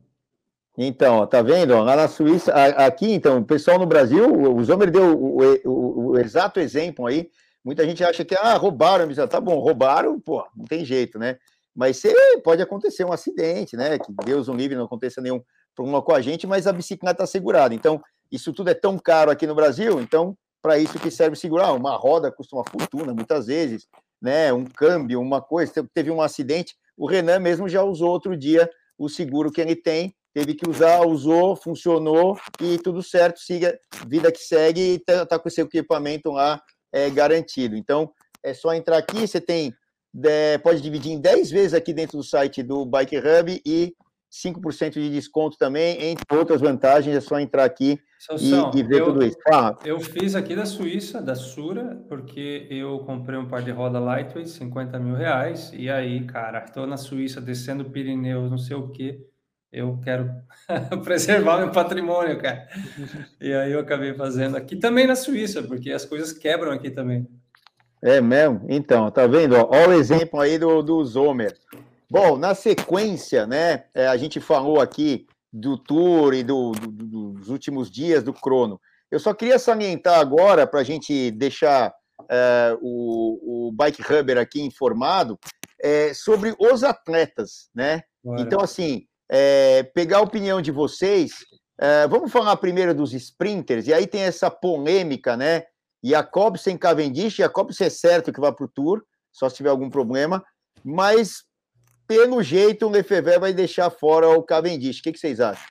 [0.76, 1.76] Então, tá vendo?
[1.82, 6.18] Lá na Suíça, aqui, então, o pessoal no Brasil, o Zomer deu o, o, o,
[6.18, 7.30] exato exemplo aí.
[7.64, 9.32] Muita gente acha que, ah, roubaram a bicicleta.
[9.32, 11.36] Tá bom, roubaram, pô, não tem jeito, né?
[11.74, 12.02] Mas
[12.42, 13.98] pode acontecer um acidente, né?
[13.98, 15.40] Que Deus o livre, não aconteça nenhum
[15.78, 17.72] problema com a gente, mas a bicicleta está segurada.
[17.72, 21.72] Então, isso tudo é tão caro aqui no Brasil, então, para isso que serve segurar.
[21.72, 23.86] Uma roda custa uma fortuna, muitas vezes,
[24.20, 24.52] né?
[24.52, 25.72] Um câmbio, uma coisa.
[25.94, 30.12] Teve um acidente, o Renan mesmo já usou outro dia o seguro que ele tem,
[30.34, 35.38] teve que usar, usou, funcionou e tudo certo, siga, vida que segue e tá, tá
[35.38, 36.60] com o seu equipamento lá
[36.92, 37.76] é, garantido.
[37.76, 38.10] Então,
[38.42, 39.72] é só entrar aqui, você tem,
[40.24, 43.94] é, pode dividir em 10 vezes aqui dentro do site do Bike Hub e
[44.30, 47.98] 5% de desconto também, entre outras vantagens, é só entrar aqui
[48.38, 49.38] e, e, ver eu, tudo isso.
[49.84, 54.50] Eu fiz aqui da Suíça, da Sura, porque eu comprei um par de roda lightweight,
[54.50, 59.24] 50 mil reais, e aí, cara, estou na Suíça descendo Pirineus, não sei o que,
[59.72, 60.30] eu quero
[61.04, 62.66] preservar meu patrimônio, cara.
[63.40, 67.26] E aí eu acabei fazendo aqui também na Suíça, porque as coisas quebram aqui também.
[68.02, 68.64] É mesmo?
[68.68, 69.56] Então, tá vendo?
[69.56, 71.52] Olha o exemplo aí do, do Zomer.
[72.10, 77.48] Bom, na sequência, né, é, a gente falou aqui do Tour e do, do, dos
[77.48, 78.80] últimos dias do Crono.
[79.10, 81.92] Eu só queria salientar agora, para a gente deixar
[82.30, 85.38] é, o, o Bike Hubber aqui informado,
[85.80, 88.02] é, sobre os atletas, né?
[88.38, 91.32] Então, assim, é, pegar a opinião de vocês.
[91.80, 95.64] É, vamos falar primeiro dos sprinters, e aí tem essa polêmica, né?
[96.02, 100.44] Jacobsen, Cavendish, Jacobsen é certo que vai para o Tour, só se tiver algum problema,
[100.84, 101.44] mas
[102.08, 104.98] pelo jeito, o Lefebvre vai deixar fora o Cavendish.
[104.98, 105.68] O que, que vocês acham?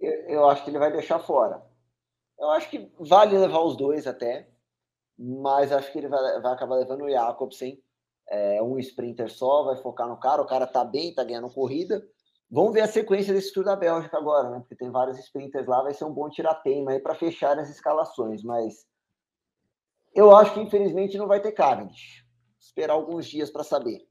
[0.00, 1.60] Eu, eu, acho que ele vai deixar fora.
[2.38, 4.48] Eu acho que vale levar os dois até,
[5.18, 7.82] mas acho que ele vai, vai acabar levando o Jacobsen.
[8.30, 10.40] É, um sprinter só, vai focar no cara.
[10.40, 12.06] O cara tá bem, tá ganhando corrida.
[12.48, 14.60] Vamos ver a sequência desse Tour da Bélgica agora, né?
[14.60, 18.44] Porque tem vários sprinters lá, vai ser um bom tiratema aí para fechar as escalações.
[18.44, 18.86] Mas
[20.14, 22.24] eu acho que infelizmente não vai ter Cavendish.
[22.60, 24.07] Esperar alguns dias para saber.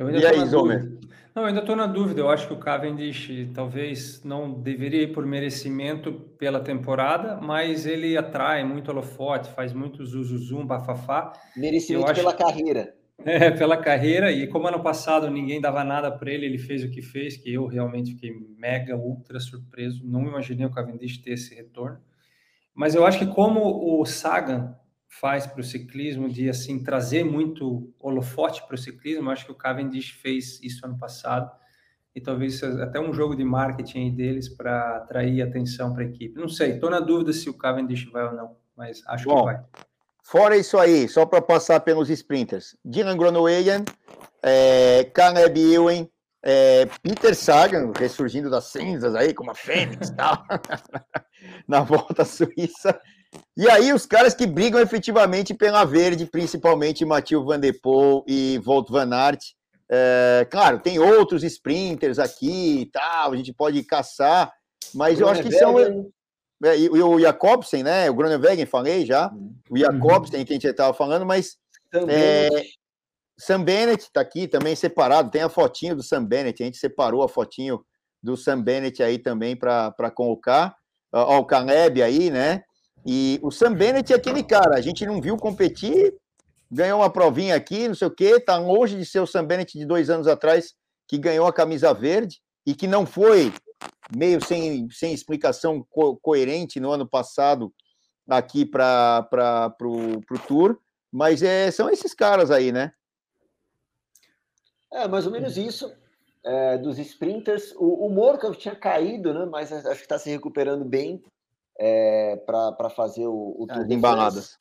[0.00, 0.98] Eu ainda e aí, Zomer?
[1.34, 2.22] Não, eu ainda estou na dúvida.
[2.22, 8.16] Eu acho que o Cavendish talvez não deveria ir por merecimento pela temporada, mas ele
[8.16, 11.34] atrai muito holofote, faz muito zuzuzum, bafafá.
[11.54, 12.20] Merecimento acho...
[12.20, 12.94] pela carreira.
[13.22, 16.88] É, pela carreira, e como ano passado ninguém dava nada para ele, ele fez o
[16.88, 20.00] que fez, que eu realmente fiquei mega, ultra surpreso.
[20.02, 21.98] Não imaginei o Cavendish ter esse retorno.
[22.74, 23.60] Mas eu acho que como
[24.00, 24.74] o Sagan
[25.10, 29.28] faz para o ciclismo de assim trazer muito holofote para o ciclismo.
[29.28, 31.50] Acho que o Cavendish fez isso ano passado
[32.14, 36.38] e talvez até um jogo de marketing deles para atrair atenção para a equipe.
[36.38, 39.44] Não sei, estou na dúvida se o Cavendish vai ou não, mas acho Bom, que
[39.46, 39.60] vai.
[40.22, 43.84] Fora isso aí, só para passar pelos sprinters, Dylan Groenewegen,
[44.42, 46.06] é, Caleb Ewan,
[46.42, 50.44] é, Peter Sagan, ressurgindo das cinzas aí, como a Fênix tal,
[51.66, 53.00] na volta à Suíça,
[53.56, 58.58] e aí, os caras que brigam efetivamente pela verde, principalmente Matheus Van Der Poel e
[58.58, 59.40] Volt Van Aert.
[59.88, 64.52] É, claro, tem outros sprinters aqui e tal, a gente pode caçar,
[64.94, 65.78] mas eu acho que são.
[66.62, 68.10] É, e, o Jacobsen, né?
[68.10, 69.30] O Groenewegen, falei já.
[69.32, 69.54] Uhum.
[69.70, 71.56] O Jacobsen, que a gente estava falando, mas.
[72.08, 72.48] É,
[73.38, 75.30] Sam Bennett está aqui também separado.
[75.30, 76.62] Tem a fotinho do Sam Bennett.
[76.62, 77.82] A gente separou a fotinho
[78.22, 80.76] do Sam Bennett aí também para colocar.
[81.12, 82.62] Ó, o Caleb aí, né?
[83.06, 86.14] E o Sam Bennett é aquele cara, a gente não viu competir,
[86.70, 89.78] ganhou uma provinha aqui, não sei o quê, tá longe de ser o Sam Bennett
[89.78, 90.74] de dois anos atrás,
[91.08, 93.52] que ganhou a camisa verde e que não foi
[94.14, 97.72] meio sem, sem explicação co coerente no ano passado
[98.28, 99.26] aqui para
[99.82, 100.78] o Tour,
[101.10, 102.92] mas é, são esses caras aí, né?
[104.92, 105.92] É, mais ou menos isso.
[106.42, 109.44] É, dos sprinters, o, o tinha caído, né?
[109.44, 111.22] Mas acho que está se recuperando bem
[111.82, 114.58] é, para fazer o, o Tour de embaladas.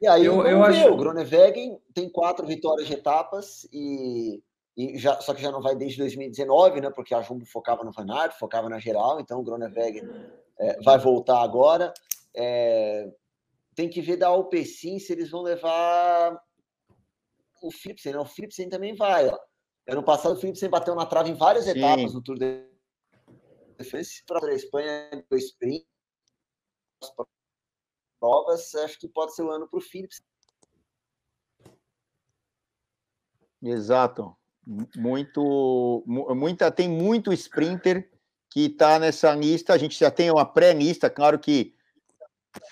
[0.00, 0.88] E aí eu, eu acho...
[0.88, 4.40] o Groenewegen tem quatro vitórias de etapas e,
[4.76, 6.90] e, já, só que já não vai desde 2019, né?
[6.90, 10.08] Porque a Jumbo focava no Van Aert, focava na geral, então o Groenewegen
[10.60, 11.92] é, vai voltar agora.
[12.34, 13.10] É,
[13.74, 16.40] tem que ver da Alpecin se eles vão levar
[17.60, 18.18] o Philipsen, né?
[18.20, 19.36] O Philipsen também vai, ó.
[19.88, 21.72] Ano passado o Philipsen bateu na trave em várias Sim.
[21.72, 22.69] etapas no Tour de
[23.80, 25.86] defesa para a Espanha do sprint,
[28.20, 30.22] provas, acho que pode ser o um ano para o Phillips.
[33.62, 34.36] Exato.
[34.96, 38.10] Muito, muita, tem muito sprinter
[38.50, 39.72] que está nessa lista.
[39.72, 41.74] A gente já tem uma pré-lista, claro que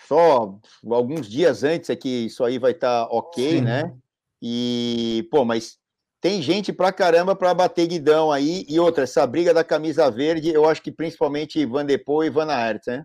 [0.07, 0.59] só
[0.91, 3.61] alguns dias antes é que isso aí vai estar tá ok, Sim.
[3.63, 3.97] né?
[4.41, 5.81] E, pô, mas
[6.21, 8.65] tem gente pra caramba para bater guidão aí.
[8.69, 12.51] E outra, essa briga da camisa verde, eu acho que principalmente Van Depo e Van
[12.51, 13.05] Aert, né?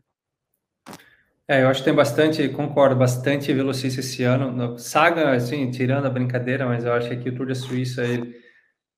[1.47, 4.79] É, eu acho que tem bastante, concordo, bastante velocista esse ano.
[4.79, 8.41] Saga, assim, tirando a brincadeira, mas eu acho que aqui o Tour da Suíça ele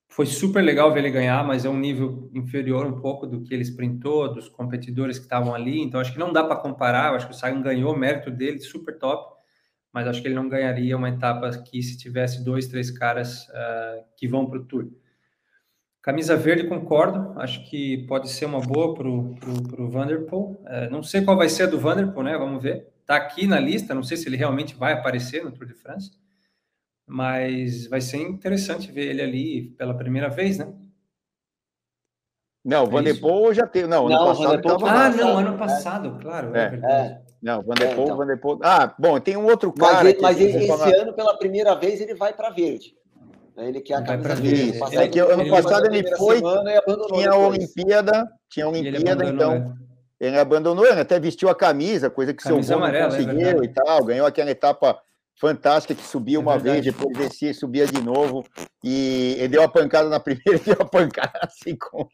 [0.07, 3.53] foi super legal ver ele ganhar, mas é um nível inferior um pouco do que
[3.53, 5.81] ele sprintou, dos competidores que estavam ali.
[5.81, 7.09] Então acho que não dá para comparar.
[7.09, 9.34] Eu acho que o Sagan ganhou, mérito dele, super top
[9.95, 14.03] mas acho que ele não ganharia uma etapa aqui se tivesse dois, três caras uh,
[14.17, 14.91] que vão para o Tour.
[16.01, 17.33] Camisa verde, concordo.
[17.39, 20.61] Acho que pode ser uma boa para o Vanderpool.
[20.67, 22.37] É, não sei qual vai ser a do Vanderpool, né?
[22.37, 22.89] Vamos ver.
[22.99, 23.95] Está aqui na lista.
[23.95, 26.11] Não sei se ele realmente vai aparecer no Tour de France.
[27.07, 30.71] Mas vai ser interessante ver ele ali pela primeira vez, né?
[32.65, 33.87] Não, o é Vanderpool já teve.
[33.87, 34.91] Não, não ano passado tava...
[34.91, 36.53] Ah, não, ano passado, claro.
[36.53, 38.17] É, é Não, Vanderpool, é, então.
[38.17, 38.59] Vanderpool.
[38.63, 40.03] Ah, bom, tem um outro cara.
[40.03, 40.89] Mas, ele, mas esse falar...
[40.95, 42.95] ano, pela primeira vez, ele vai para verde.
[43.55, 43.67] Né?
[43.67, 44.79] Ele quer a camisa verde.
[44.79, 46.41] Passado, é que ano ele passado ele foi,
[47.13, 49.77] tinha a Olimpíada, tinha a Olimpíada, ele então
[50.19, 50.25] é.
[50.25, 53.63] ele abandonou, ele até vestiu a camisa, coisa que camisa seu amarela, é conseguiu é
[53.63, 54.99] e tal, ganhou aquela etapa
[55.39, 58.43] fantástica que subia é uma vez, depois descia e subia de novo,
[58.83, 62.07] e ele deu uma pancada na primeira e deu uma pancada assim com...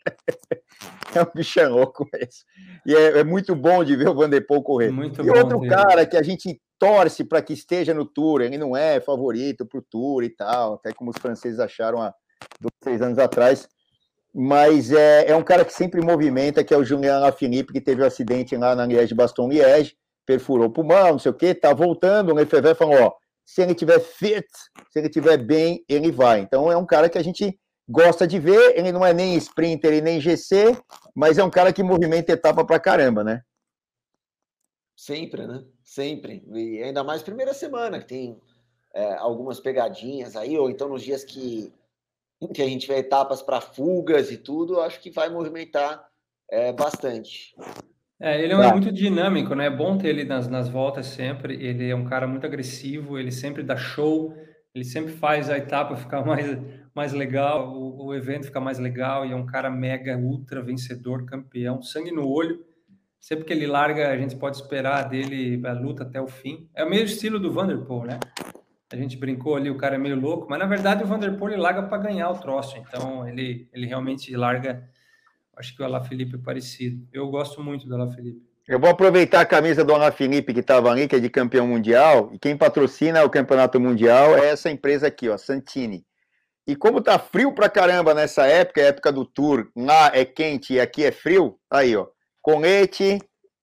[1.15, 2.43] é um bichão louco esse.
[2.86, 4.91] E é, é, muito bom de ver o Vanderpool correr.
[4.91, 8.75] Muito e outro cara que a gente torce para que esteja no Tour, ele não
[8.75, 12.13] é favorito para o Tour e tal, até como os franceses acharam há
[12.60, 13.69] dois, três anos atrás,
[14.34, 18.01] mas é, é um cara que sempre movimenta, que é o Julian Lafilippe, que teve
[18.01, 22.36] um acidente lá na Liège-Baston-Liège, perfurou o pulmão, não sei o quê, tá voltando, o
[22.36, 23.13] Lefebvre falou, ó,
[23.45, 24.47] se ele tiver fit,
[24.89, 26.39] se ele tiver bem, ele vai.
[26.39, 29.93] Então é um cara que a gente gosta de ver, ele não é nem sprinter
[29.93, 30.77] e nem GC,
[31.13, 33.41] mas é um cara que movimenta etapa pra caramba, né?
[34.95, 35.65] Sempre, né?
[35.84, 36.43] Sempre.
[36.53, 38.39] E ainda mais primeira semana, que tem
[38.93, 41.73] é, algumas pegadinhas aí, ou então nos dias que,
[42.53, 46.07] que a gente vê etapas para fugas e tudo, acho que vai movimentar
[46.49, 47.55] é, bastante.
[48.21, 48.71] É, ele é tá.
[48.71, 49.65] muito dinâmico, né?
[49.65, 51.55] É bom ter ele nas, nas voltas sempre.
[51.55, 54.34] Ele é um cara muito agressivo, ele sempre dá show,
[54.75, 56.57] ele sempre faz a etapa ficar mais,
[56.93, 61.25] mais legal, o, o evento ficar mais legal, e é um cara mega, ultra vencedor,
[61.25, 62.63] campeão, sangue no olho
[63.21, 66.67] sempre que ele larga, a gente pode esperar dele a luta até o fim.
[66.75, 68.19] É o mesmo estilo do Vanderpool, né?
[68.91, 71.62] A gente brincou ali, o cara é meio louco, mas na verdade o Vanderpool ele
[71.62, 74.89] larga para ganhar o troço, então ele, ele realmente larga.
[75.62, 77.08] Acho que o Alaphilippe é parecido.
[77.13, 78.41] Eu gosto muito do Alaphilippe.
[78.67, 82.32] Eu vou aproveitar a camisa do Alaphilippe que estava ali, que é de campeão mundial,
[82.34, 86.04] e quem patrocina o campeonato mundial é essa empresa aqui, ó, Santini.
[86.65, 90.74] E como tá frio pra caramba nessa época, é época do tour, lá é quente
[90.74, 92.08] e aqui é frio, aí, ó,
[92.41, 93.19] Colete,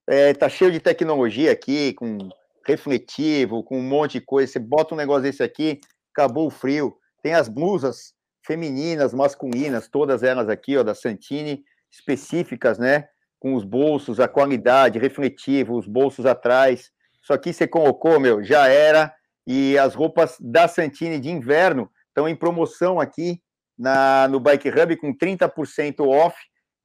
[0.09, 2.29] é, tá cheio de tecnologia aqui, com
[2.65, 4.53] refletivo, com um monte de coisa.
[4.53, 5.81] Você bota um negócio desse aqui,
[6.15, 6.97] acabou o frio.
[7.25, 8.15] Tem as blusas
[8.47, 13.09] femininas, masculinas, todas elas aqui, ó, da Santini, específicas, né?
[13.39, 16.91] Com os bolsos, a qualidade, refletivo, os bolsos atrás.
[17.23, 19.15] Isso aqui você colocou, meu, já era.
[19.47, 23.41] E as roupas da Santini de inverno estão em promoção aqui
[23.79, 26.37] na, no Bike Hub com 30% off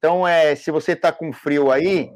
[0.04, 2.12] então, é, se você está com frio aí,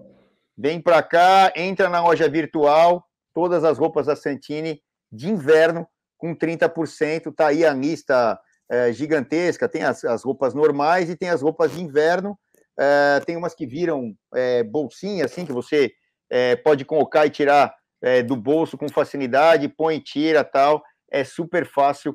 [0.54, 6.36] vem para cá, entra na loja virtual, todas as roupas da Santini de inverno com
[6.36, 7.34] 30%.
[7.34, 8.38] Tá aí a lista
[8.70, 9.66] é, gigantesca.
[9.66, 12.38] Tem as, as, roupas normais e tem as roupas de inverno.
[12.78, 15.92] É, tem umas que viram é, bolsinha, assim, que você
[16.30, 20.82] é, pode colocar e tirar é, do bolso com facilidade, põe e tira tal.
[21.10, 22.14] É super fácil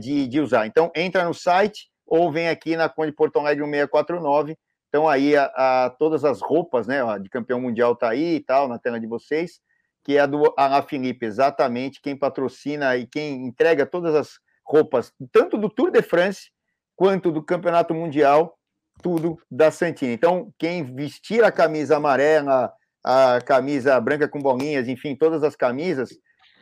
[0.00, 0.66] de, de usar.
[0.66, 4.56] Então, entra no site ou vem aqui na Conde Porto Alegre 1649
[4.90, 8.68] então aí a, a, todas as roupas, né, de campeão mundial tá aí e tal,
[8.68, 9.60] na tela de vocês,
[10.04, 15.12] que é a do Alain Felipe, exatamente, quem patrocina e quem entrega todas as roupas,
[15.32, 16.50] tanto do Tour de France
[16.96, 18.58] quanto do Campeonato Mundial,
[19.02, 20.12] tudo da Santini.
[20.12, 22.72] Então, quem vestir a camisa amarela,
[23.04, 26.10] a camisa branca com bolinhas, enfim, todas as camisas,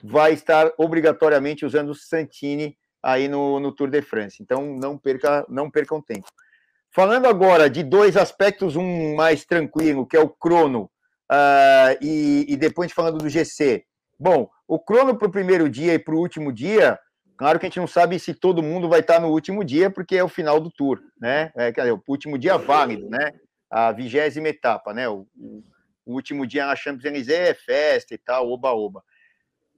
[0.02, 4.42] vai estar obrigatoriamente usando Santini aí no, no Tour de France.
[4.42, 6.28] Então, não perca, não percam tempo.
[6.90, 10.90] Falando agora de dois aspectos, um mais tranquilo, que é o crono,
[11.30, 13.84] uh, e, e, depois falando do GC.
[14.18, 16.98] Bom, o crono para o primeiro dia e para o último dia,
[17.38, 20.16] claro que a gente não sabe se todo mundo vai estar no último dia, porque
[20.16, 21.52] é o final do tour, né?
[21.56, 23.32] É, dizer, o último dia válido, né?
[23.70, 25.08] A vigésima etapa, né?
[25.08, 25.64] O, o,
[26.04, 29.02] o último dia na Champs-Élysées é festa e tal, oba-oba.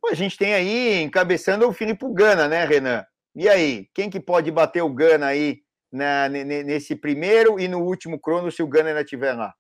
[0.09, 3.05] A gente tem aí encabeçando o Filipe Gana, né, Renan?
[3.34, 5.61] E aí, quem que pode bater o Gana aí
[5.93, 9.55] na, nesse primeiro e no último crono, se o Gana ainda estiver lá?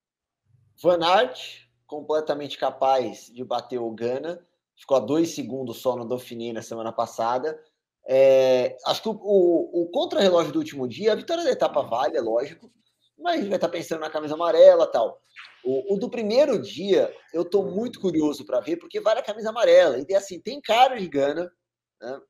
[0.82, 4.40] Van Aert, completamente capaz de bater o Gana,
[4.76, 7.60] ficou a dois segundos só no Dauphiné na semana passada.
[8.12, 12.16] É, acho que o, o, o contra-relógio do último dia, a vitória da etapa vale,
[12.16, 12.68] é lógico,
[13.16, 15.22] mas vai estar pensando na camisa amarela tal.
[15.64, 19.50] O, o do primeiro dia, eu estou muito curioso para ver, porque vale a camisa
[19.50, 20.04] amarela.
[20.08, 21.52] E assim, tem cara de Gana.
[22.00, 22.20] Né?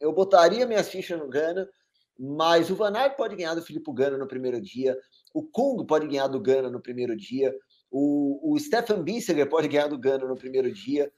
[0.00, 1.68] Eu botaria minhas fichas no Gana.
[2.16, 4.96] Mas o Van Aert pode ganhar do Filipe Gana no primeiro dia,
[5.34, 7.52] o Kung pode ganhar do Gana no primeiro dia,
[7.90, 11.10] o, o Stefan Bissiger pode ganhar do Gana no primeiro dia,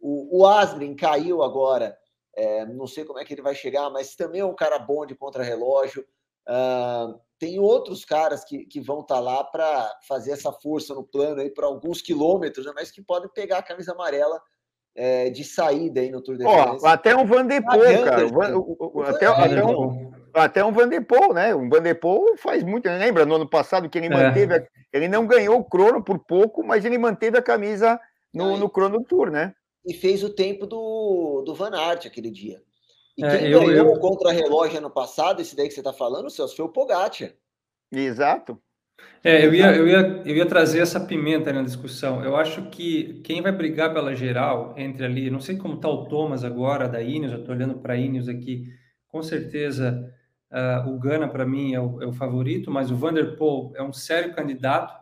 [0.00, 1.96] o, o Asgreen caiu agora,
[2.36, 5.06] é, não sei como é que ele vai chegar, mas também é um cara bom
[5.06, 6.04] de contra-relógio.
[6.48, 11.02] Uh, tem outros caras que, que vão estar tá lá para fazer essa força no
[11.02, 14.40] plano aí por alguns quilômetros, né, mas que podem pegar a camisa amarela
[14.96, 16.86] é, de saída aí no Tour de France.
[16.86, 18.26] Até um Van de Poel, cara.
[18.26, 21.54] O, o, o, até, até, um, até um Van de Poel, né?
[21.54, 22.88] Um Van de Poel faz muito.
[22.88, 24.10] Lembra no ano passado que ele é.
[24.10, 24.66] manteve.
[24.92, 27.98] Ele não ganhou o crono por pouco, mas ele manteve a camisa
[28.32, 29.52] no, no crono Tour, né?
[29.86, 32.62] E fez o tempo do, do Van Aert aquele dia.
[33.16, 36.30] E é, quem eu, ganhou o contra-relógio ano passado, esse daí que você está falando,
[36.30, 37.32] Celso, foi o Pogacar.
[37.92, 38.58] Exato.
[39.22, 42.22] É, eu ia, eu, ia, eu ia trazer essa pimenta na discussão.
[42.22, 46.06] Eu acho que quem vai brigar pela geral entre ali, não sei como está o
[46.06, 48.66] Thomas agora, da Ineos, eu estou olhando para a Ineos aqui,
[49.08, 50.12] com certeza
[50.50, 53.92] uh, o Gana para mim é o, é o, favorito, mas o Vanderpool é um
[53.92, 54.94] sério candidato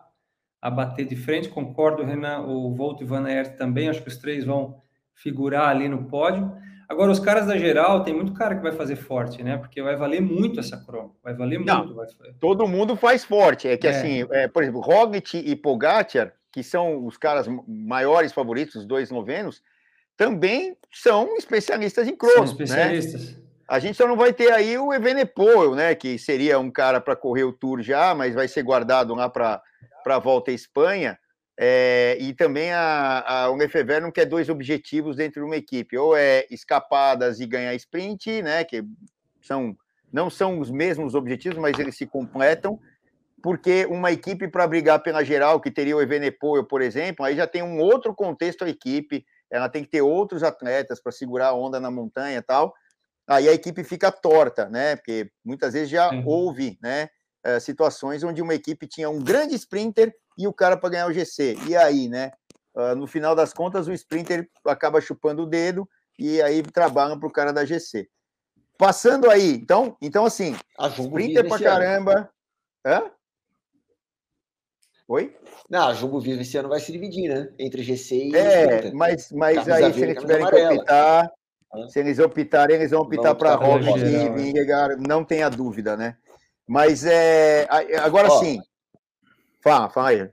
[0.62, 1.48] a bater de frente.
[1.48, 4.80] Concordo, Renan, o Volt e Van Aert também, acho que os três vão
[5.12, 6.52] figurar ali no pódio.
[6.88, 9.56] Agora, os caras da geral, tem muito cara que vai fazer forte, né?
[9.56, 11.16] Porque vai valer muito essa crono.
[11.22, 11.94] Vai valer Não, muito.
[11.94, 12.06] Vai...
[12.38, 13.66] Todo mundo faz forte.
[13.66, 13.90] É que, é.
[13.90, 19.10] assim, é, por exemplo, Roglic e Pogacar, que são os caras maiores favoritos, os dois
[19.10, 19.62] novenos,
[20.18, 22.34] também são especialistas em crono.
[22.34, 22.52] São né?
[22.52, 23.30] especialistas.
[23.32, 23.42] Né?
[23.68, 25.94] A gente só não vai ter aí o Evenepoel, né?
[25.94, 29.62] Que seria um cara para correr o Tour já, mas vai ser guardado lá para
[30.06, 31.18] a volta à Espanha.
[31.58, 36.16] É, e também a, a Unifever não quer dois objetivos dentro de uma equipe, ou
[36.16, 38.82] é escapadas e ganhar sprint, né, que
[39.40, 39.76] são,
[40.12, 42.80] não são os mesmos objetivos, mas eles se completam,
[43.42, 47.46] porque uma equipe para brigar pela geral, que teria o Evenepoel, por exemplo, aí já
[47.46, 51.54] tem um outro contexto a equipe, ela tem que ter outros atletas para segurar a
[51.54, 52.72] onda na montanha e tal,
[53.28, 56.26] aí a equipe fica torta, né, porque muitas vezes já uhum.
[56.26, 57.10] houve, né,
[57.44, 61.12] eh, situações onde uma equipe tinha um grande sprinter e o cara para ganhar o
[61.12, 61.56] GC.
[61.68, 62.32] E aí, né?
[62.74, 65.86] Uh, no final das contas, o sprinter acaba chupando o dedo
[66.18, 68.08] e aí trabalham para o cara da GC.
[68.78, 70.56] Passando aí, então, então assim,
[70.98, 72.30] sprinter para caramba.
[72.84, 73.10] Hã?
[75.06, 75.36] Oi?
[75.68, 77.52] Não, a Jumbo Viva esse ano vai se dividir, né?
[77.58, 78.36] Entre GC e.
[78.36, 81.30] É, mas, mas aí, se eles tiverem que optar,
[81.88, 86.16] se eles optarem, eles vão optar para Roglic e Vingegaard, não tenha dúvida, né?
[86.72, 87.68] Mas é.
[88.00, 88.58] Agora Ó, sim.
[89.62, 90.30] Fala, fala aí.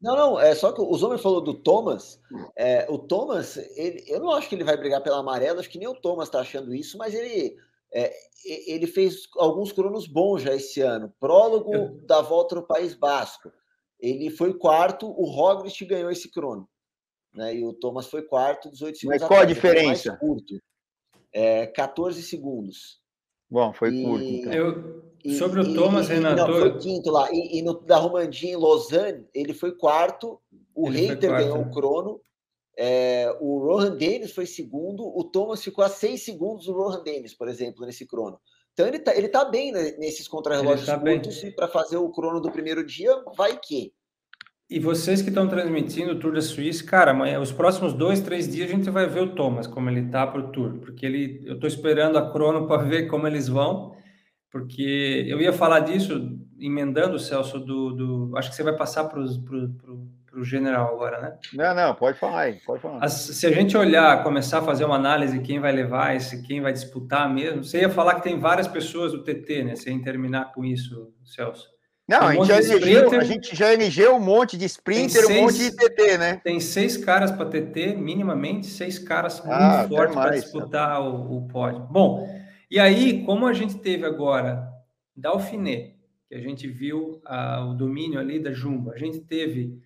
[0.00, 2.20] Não, não, é só que o Zomer falou do Thomas.
[2.56, 5.78] É, o Thomas, ele, eu não acho que ele vai brigar pela amarela, acho que
[5.78, 7.56] nem o Thomas está achando isso, mas ele,
[7.92, 8.14] é,
[8.44, 11.12] ele fez alguns cronos bons já esse ano.
[11.18, 11.88] Prólogo eu...
[12.06, 13.50] da volta no País Basco.
[13.98, 16.68] Ele foi quarto, o Roglic ganhou esse crono.
[17.34, 17.56] Né?
[17.56, 19.20] E o Thomas foi quarto, 18 segundos.
[19.20, 20.16] Mas qual a diferença?
[20.16, 20.62] curto.
[21.32, 23.00] É, 14 segundos.
[23.50, 24.04] Bom, foi e...
[24.04, 24.24] curto.
[24.24, 24.52] Então.
[24.52, 26.36] Eu, Sobre o Thomas, e, Renato.
[26.36, 27.28] Não, foi quinto lá.
[27.32, 30.40] E, e no, da Romandinha em Lausanne, ele foi quarto.
[30.74, 32.20] O Reiter ganhou o crono.
[32.80, 35.04] É, o Rohan Dennis foi segundo.
[35.04, 38.38] O Thomas ficou a seis segundos do Rohan Dennis, por exemplo, nesse crono.
[38.72, 42.10] Então ele tá, ele tá bem né, nesses contrarrelógios tá curtos e para fazer o
[42.10, 43.92] crono do primeiro dia, vai que.
[44.70, 48.46] E vocês que estão transmitindo o Tour da Suíça, cara, amanhã, os próximos dois, três
[48.46, 51.42] dias a gente vai ver o Thomas, como ele tá para o Tour, porque ele,
[51.44, 53.96] eu estou esperando a crono para ver como eles vão
[54.50, 59.20] porque eu ia falar disso, emendando, Celso, do, do acho que você vai passar para
[59.20, 61.38] o general agora, né?
[61.52, 63.06] Não, não, pode falar aí, pode falar.
[63.08, 66.72] Se a gente olhar, começar a fazer uma análise quem vai levar esse, quem vai
[66.72, 69.76] disputar mesmo, você ia falar que tem várias pessoas do TT, né?
[69.76, 71.68] Você ia terminar com isso, Celso.
[72.08, 75.38] Não, um a, gente já elegeu, a gente já elegeu um monte de sprinter, seis,
[75.38, 76.40] um monte de TT, né?
[76.42, 81.48] Tem seis caras para TT, minimamente, seis caras ah, muito fortes para disputar o, o
[81.48, 81.80] pódio.
[81.90, 82.26] Bom,
[82.70, 84.70] e aí, como a gente teve agora
[85.16, 85.94] da Alfiné,
[86.28, 89.80] que a gente viu ah, o domínio ali da Jumbo, a gente teve,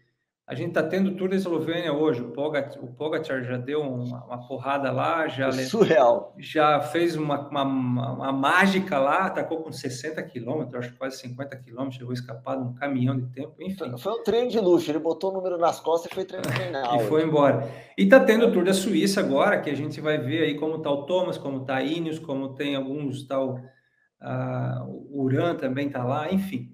[0.53, 3.81] a gente está tendo o Tour da Eslovênia hoje, o Pogacar, o Pogacar já deu
[3.81, 9.63] uma, uma porrada lá, já é surreal, já fez uma, uma, uma, mágica lá, atacou
[9.63, 13.97] com 60 quilômetros, acho que quase 50 quilômetros, chegou escapado um caminhão de tempo, enfim.
[13.97, 16.45] Foi um treino de luxo, ele botou o número nas costas e foi treinar.
[17.01, 17.67] e foi embora.
[17.97, 20.77] E está tendo o Tour da Suíça agora, que a gente vai ver aí como
[20.77, 25.87] está o Thomas, como está a Ineos, como tem alguns tal, uh, o Uran também
[25.87, 26.69] está lá, enfim.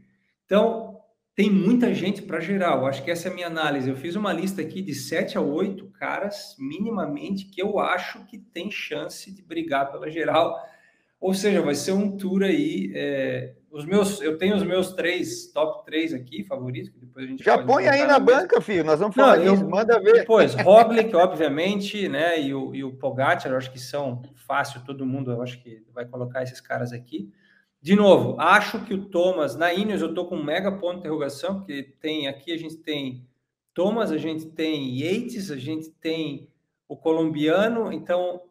[0.46, 0.87] Então,
[1.38, 2.84] tem muita gente para geral.
[2.84, 3.88] Acho que essa é a minha análise.
[3.88, 8.38] Eu fiz uma lista aqui de sete a oito caras, minimamente, que eu acho que
[8.38, 10.58] tem chance de brigar pela geral.
[11.20, 12.90] Ou seja, vai ser um tour aí.
[12.92, 17.28] É, os meus, eu tenho os meus três, top três aqui, favoritos, que depois a
[17.28, 18.82] gente Já põe aí na banca, filho.
[18.82, 20.14] Nós vamos falar Não, disso, eu, manda ver.
[20.14, 22.40] Depois, Roglic, obviamente, né?
[22.42, 25.84] E o, e o Pogacar, eu acho que são fácil, todo mundo, eu acho que
[25.94, 27.30] vai colocar esses caras aqui.
[27.80, 31.00] De novo, acho que o Thomas, na Ineos eu estou com um mega ponto de
[31.00, 33.26] interrogação, porque tem aqui a gente tem
[33.72, 36.50] Thomas, a gente tem Yates, a gente tem
[36.88, 38.42] o colombiano, então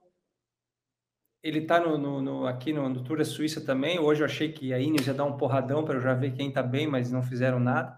[1.43, 3.99] ele está no, no, no, aqui no, no, Tour da Suíça também.
[3.99, 6.49] Hoje eu achei que a Ineos ia dar um porradão para eu já ver quem
[6.49, 7.97] está bem, mas não fizeram nada.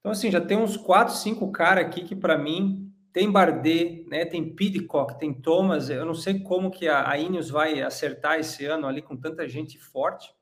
[0.00, 4.24] Então, assim, já tem uns quatro, cinco caras aqui que, para mim, tem Bardet, né?
[4.24, 5.88] Tem Pidcock, tem Thomas.
[5.88, 9.48] Eu não sei como que a, a Ineos vai acertar esse ano ali com tanta
[9.48, 10.34] gente forte.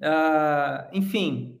[0.00, 1.60] Uh, enfim,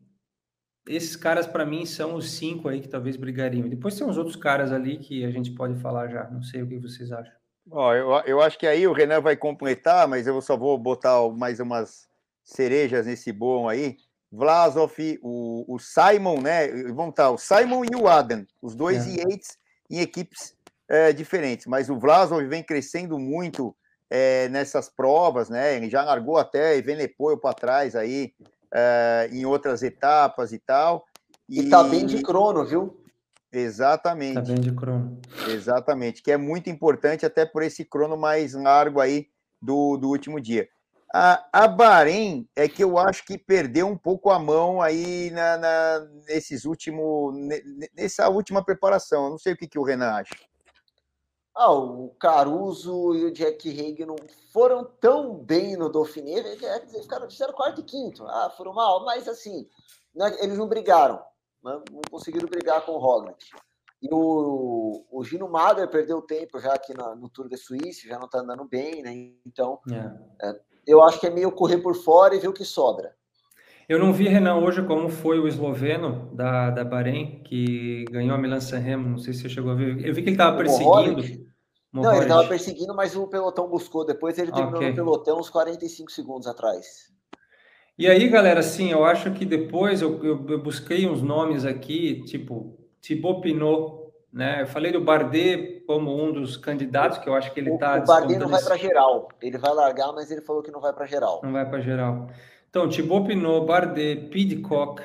[0.88, 3.68] esses caras para mim são os cinco aí que talvez brigariam.
[3.68, 6.28] Depois tem uns outros caras ali que a gente pode falar já.
[6.30, 7.32] Não sei o que vocês acham.
[7.70, 11.28] Ó, eu, eu acho que aí o Renan vai completar, mas eu só vou botar
[11.30, 12.08] mais umas
[12.42, 13.96] cerejas nesse bom aí.
[14.32, 16.68] Vlasov, o, o Simon, né?
[16.92, 19.20] Vamos estar, o Simon e o Adam, os dois é.
[19.20, 19.58] Yates
[19.90, 20.56] em equipes
[20.88, 21.66] é, diferentes.
[21.66, 23.76] Mas o Vlasov vem crescendo muito
[24.10, 25.76] é, nessas provas, né?
[25.76, 28.34] Ele já largou até Evenepoel para trás aí
[28.74, 31.06] é, em outras etapas e tal.
[31.48, 33.00] E, e tá bem de crono, viu?
[33.52, 34.34] Exatamente.
[34.34, 35.20] Tá bem de crono.
[35.48, 39.28] Exatamente, que é muito importante até por esse crono mais largo aí
[39.62, 40.68] do, do último dia.
[41.12, 45.56] A, a Bahrein é que eu acho que perdeu um pouco a mão aí na,
[45.56, 47.34] na nesses últimos,
[47.96, 49.24] nessa última preparação.
[49.24, 50.34] Eu não sei o que, que o Renan acha.
[51.62, 54.16] Ah, o Caruso e o Jack Hague não
[54.50, 58.24] foram tão bem no Dauphiné, eles ficaram, fizeram quarto e quinto.
[58.24, 59.68] Ah, foram mal, mas assim,
[60.18, 61.16] é, eles não brigaram,
[61.62, 61.78] né?
[61.92, 63.44] não conseguiram brigar com o Roglic.
[64.00, 68.18] E o, o Gino Mader perdeu tempo já aqui na, no Tour de Suíça, já
[68.18, 69.12] não está andando bem, né?
[69.44, 70.48] Então, é.
[70.48, 73.14] É, eu acho que é meio correr por fora e ver o que sobra.
[73.86, 78.38] Eu não vi, Renan, hoje como foi o esloveno da, da Bahrein, que ganhou a
[78.38, 80.02] Milan San Remo, não sei se você chegou a ver.
[80.06, 81.49] Eu vi que ele estava perseguindo.
[81.92, 84.04] Não, ele estava perseguindo, mas o pelotão buscou.
[84.04, 84.90] Depois ele terminou okay.
[84.90, 87.10] no pelotão uns 45 segundos atrás.
[87.98, 92.22] E aí, galera, assim, eu acho que depois eu, eu, eu busquei uns nomes aqui,
[92.24, 94.62] tipo Thibaut Pinot, né?
[94.62, 97.98] Eu falei do Bardet como um dos candidatos, que eu acho que ele está.
[97.98, 99.28] O, o Bardet não vai para geral.
[99.42, 101.40] Ele vai largar, mas ele falou que não vai para geral.
[101.42, 102.28] Não vai para geral.
[102.70, 105.02] Então, Thibaut Pinot, Bardet, Pidcock,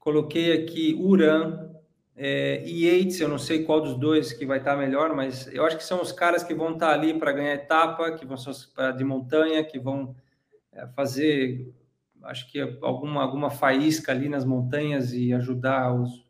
[0.00, 1.65] coloquei aqui Uran
[2.16, 5.64] é, e Yates, eu não sei qual dos dois que vai estar melhor, mas eu
[5.66, 8.52] acho que são os caras que vão estar ali para ganhar etapa, que vão ser
[8.96, 10.16] de montanha, que vão
[10.72, 11.70] é, fazer,
[12.24, 16.24] acho que alguma, alguma faísca ali nas montanhas e ajudar os,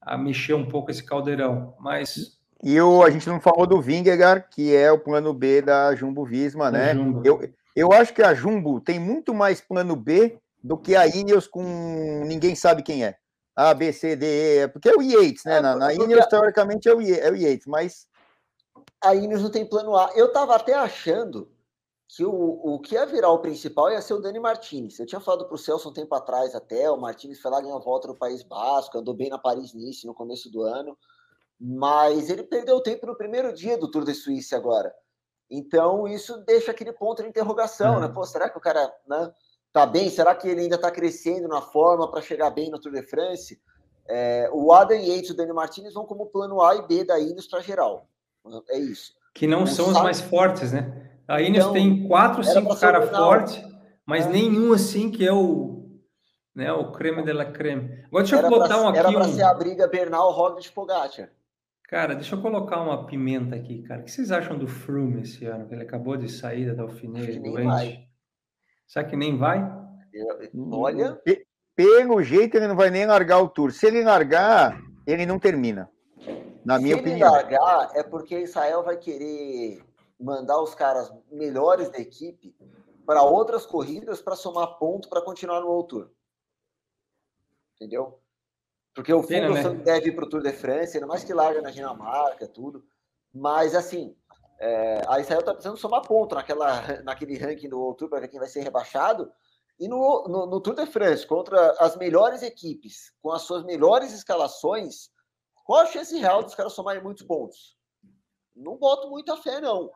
[0.00, 1.74] a mexer um pouco esse caldeirão.
[1.80, 5.94] Mas e o, a gente não falou do Vingegaard, que é o plano B da
[5.94, 6.94] Jumbo Visma, né?
[6.94, 7.22] Jumbo.
[7.24, 7.40] Eu,
[7.74, 12.22] eu acho que a Jumbo tem muito mais plano B do que a Ineos com
[12.26, 13.16] ninguém sabe quem é.
[13.56, 15.58] A, B, C, D, E, é porque é o Yates, né?
[15.58, 18.08] É, na, na Ineos, teoricamente, é o, é o Yates, mas.
[19.02, 20.10] A Ineos não tem plano A.
[20.14, 21.50] Eu tava até achando
[22.16, 24.98] que o, o que ia virar o principal ia ser o Dani Martinez.
[24.98, 27.78] Eu tinha falado para o Celso um tempo atrás até, o Martinez foi lá ganhar
[27.78, 30.98] volta no País Basco, andou bem na Paris-Nice no começo do ano,
[31.60, 34.92] mas ele perdeu tempo no primeiro dia do Tour de Suíça agora.
[35.48, 38.00] Então, isso deixa aquele ponto de interrogação, uhum.
[38.00, 38.08] né?
[38.08, 39.32] Pô, será que o cara né,
[39.72, 40.10] tá bem?
[40.10, 43.60] Será que ele ainda está crescendo na forma para chegar bem no Tour de France?
[44.08, 47.18] É, o Adam Yates e o Dani Martinez vão como plano A e B da
[47.18, 48.08] Ineos para geral.
[48.68, 49.12] É isso.
[49.34, 51.08] Que não o são os mais fortes, né?
[51.28, 53.62] A Ineos então, tem quatro, cinco caras fortes,
[54.04, 54.30] mas é.
[54.30, 55.88] nenhum assim que é o,
[56.52, 58.04] né, o creme de la creme.
[58.06, 58.98] Agora deixa era eu botar pra, um aqui.
[58.98, 59.32] Era para um...
[59.32, 61.30] ser a briga Bernal, Roglic, Pogacar.
[61.84, 64.00] Cara, deixa eu colocar uma pimenta aqui, cara.
[64.00, 65.68] O que vocês acham do Froome esse ano?
[65.70, 68.09] Ele acabou de sair da alfinete doente.
[68.90, 69.60] Será que nem vai?
[70.72, 71.22] olha.
[71.76, 73.70] Pelo jeito, ele não vai nem largar o tour.
[73.70, 75.88] Se ele largar, ele não termina.
[76.64, 77.32] Na minha Se opinião.
[77.32, 79.80] Se ele largar, é porque Israel vai querer
[80.18, 82.52] mandar os caras melhores da equipe
[83.06, 86.10] para outras corridas para somar ponto para continuar no World Tour.
[87.76, 88.20] Entendeu?
[88.92, 89.84] Porque o Fuglsang né?
[89.84, 92.84] deve ir para o Tour de France, ainda mais que larga na Dinamarca, tudo.
[93.32, 94.16] Mas, assim,
[94.60, 98.38] é, a Israel está precisando somar ponto naquela, naquele ranking do Tour para ver quem
[98.38, 99.32] vai ser rebaixado.
[99.78, 104.12] E no, no, no, Tour de France, contra as melhores equipes, com as suas melhores
[104.12, 105.08] escalações,
[105.64, 107.78] qual a chance real dos caras somarem muitos pontos?
[108.54, 109.90] Não boto muita fé, não.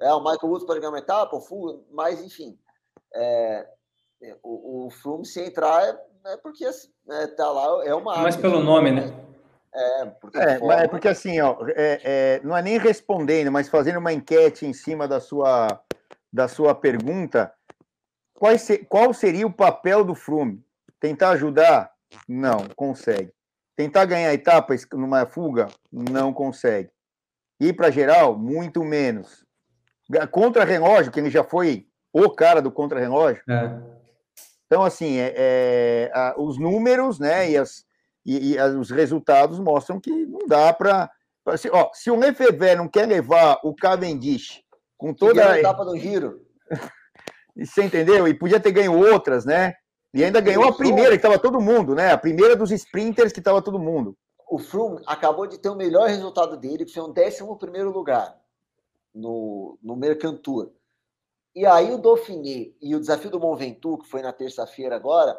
[0.00, 2.58] É, o Michael Woods pode ganhar uma etapa, o Full, mas, enfim.
[3.14, 3.68] É,
[4.42, 5.82] o, o Froome, se entrar,
[6.24, 8.16] é porque assim, é, tá lá, é uma.
[8.18, 9.02] Mas pelo nome, né?
[9.76, 10.74] É, porque, é, forma...
[10.74, 14.72] é porque assim, ó, é, é, não é nem respondendo, mas fazendo uma enquete em
[14.72, 15.82] cima da sua,
[16.32, 17.52] da sua pergunta,
[18.32, 20.64] qual, se, qual seria o papel do Flume?
[20.98, 21.92] Tentar ajudar?
[22.26, 23.32] Não, consegue.
[23.76, 25.68] Tentar ganhar etapas numa fuga?
[25.92, 26.90] Não consegue.
[27.60, 28.38] Ir para geral?
[28.38, 29.44] Muito menos.
[30.30, 33.96] Contra-relógio, que ele já foi o cara do contra-relógio, é.
[34.66, 37.85] Então, assim, é, é a, os números né, e, as,
[38.26, 41.10] e, e os resultados mostram que não dá para.
[41.56, 44.64] Se, se o Lefebvre não quer levar o Cavendish
[44.98, 46.44] Com toda a etapa do giro.
[47.56, 48.26] Você entendeu?
[48.26, 49.74] E podia ter ganho outras, né?
[50.12, 52.10] E ainda ganhou a primeira, que estava todo mundo, né?
[52.10, 54.16] A primeira dos sprinters que estava todo mundo.
[54.48, 58.36] O Froome acabou de ter o melhor resultado dele, que foi um 11 lugar
[59.14, 60.70] no, no Mercantour.
[61.54, 65.38] E aí o Dauphiné e o desafio do Mont Ventoux, que foi na terça-feira agora,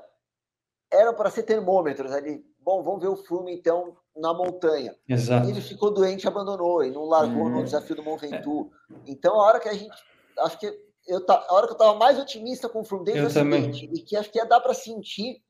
[0.91, 2.43] eram para ser termômetros ali.
[2.67, 4.93] Bom, vamos ver o Froome então na montanha.
[5.07, 5.47] Exato.
[5.47, 7.49] E ele ficou doente e abandonou, e não largou uhum.
[7.49, 8.69] no desafio do Mont Ventoux.
[8.91, 8.95] É.
[9.07, 9.95] Então, a hora que a gente.
[10.39, 10.65] Acho que
[11.07, 14.01] eu, a hora que eu estava mais otimista com o Froome desde o acidente, e
[14.01, 15.41] que acho que ia dar para sentir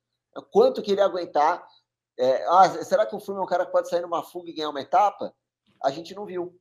[0.52, 1.66] quanto que ele ia aguentar.
[2.20, 4.54] É, ah, será que o Froome é um cara que pode sair numa fuga e
[4.54, 5.34] ganhar uma etapa?
[5.84, 6.56] A gente não viu.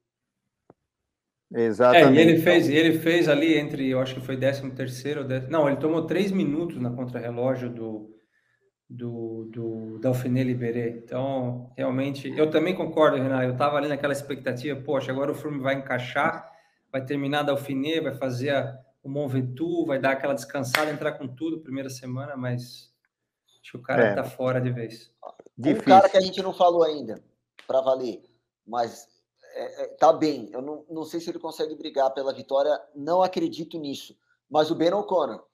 [1.53, 2.19] Exatamente.
[2.19, 5.69] É, e ele fez, ele fez ali entre, eu acho que foi 13 terceiro, não,
[5.69, 8.17] ele tomou três minutos na contrarrelógio do
[8.89, 10.89] do, do Dauphiné Libéré.
[10.91, 13.43] Então, realmente, eu também concordo, Renan.
[13.43, 16.51] Eu estava ali naquela expectativa, poxa, agora o filme vai encaixar,
[16.93, 21.27] vai terminar Dauphiné, vai fazer a, o Mont Ventoux, vai dar aquela descansada, entrar com
[21.27, 22.93] tudo primeira semana, mas
[23.61, 24.31] acho que o cara está é.
[24.31, 25.13] fora de vez.
[25.59, 25.83] Difícil.
[25.83, 27.23] Um cara que a gente não falou ainda,
[27.67, 28.23] para valer,
[28.65, 29.09] mas
[29.55, 30.49] é, é, tá bem.
[30.53, 34.17] Eu não, não sei se ele consegue brigar pela vitória, não acredito nisso.
[34.49, 35.45] Mas o Ben O'Connor,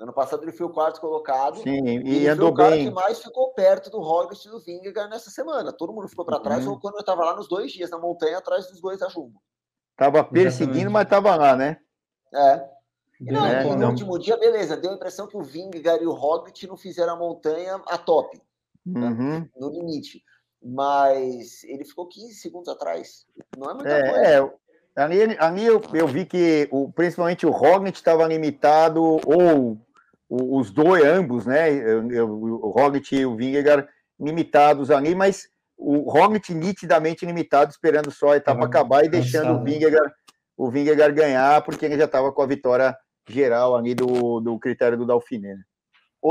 [0.00, 1.58] Ano passado ele foi o quarto colocado.
[1.58, 2.88] Sim, e, e andou foi o cara bem.
[2.88, 5.72] que mais ficou perto do Roglic e do Vingegaard nessa semana.
[5.72, 6.78] Todo mundo ficou para trás, uhum.
[6.80, 9.40] quando eu estava lá nos dois dias na montanha atrás dos dois a Jumbo.
[9.96, 10.92] Tava perseguindo, Exatamente.
[10.92, 11.78] mas tava lá, né?
[12.34, 12.68] É.
[13.20, 13.90] E não, é, no não.
[13.90, 17.16] último dia, beleza, deu a impressão que o Vingegaard e o Roglic não fizeram a
[17.16, 18.36] montanha a top,
[18.84, 19.08] né?
[19.08, 19.40] uhum.
[19.40, 19.48] né?
[19.56, 20.22] no limite.
[20.60, 23.26] Mas ele ficou 15 segundos atrás.
[23.56, 24.26] Não é muita é, coisa.
[24.26, 24.54] É,
[24.96, 29.78] Ali, ali eu, eu, vi que o, principalmente o Roglic estava limitado, ou
[30.28, 31.68] os dois, ambos, né?
[32.22, 33.88] O Roglic e o Vingegaard
[34.18, 39.64] limitados ali, mas o Roglic nitidamente limitado, esperando só a etapa acabar e deixando o
[39.64, 40.12] Vingegaard,
[40.56, 42.96] o Vingegaard ganhar, porque ele já estava com a vitória
[43.28, 45.54] geral ali do, do critério do Dauphiné.
[45.54, 45.62] Né?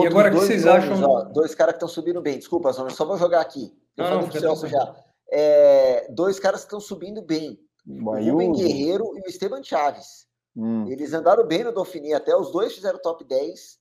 [0.01, 1.03] E agora que vocês nomes, acham?
[1.03, 2.38] Ó, dois caras que estão subindo bem.
[2.38, 3.72] Desculpa, só vou jogar aqui.
[3.95, 4.95] Eu não, não, já.
[5.32, 7.59] É, dois caras que estão subindo bem.
[7.86, 10.28] O Rubem Guerreiro e o Esteban Chaves.
[10.56, 10.88] Hum.
[10.88, 13.80] Eles andaram bem no Dauphiné, até os dois fizeram top 10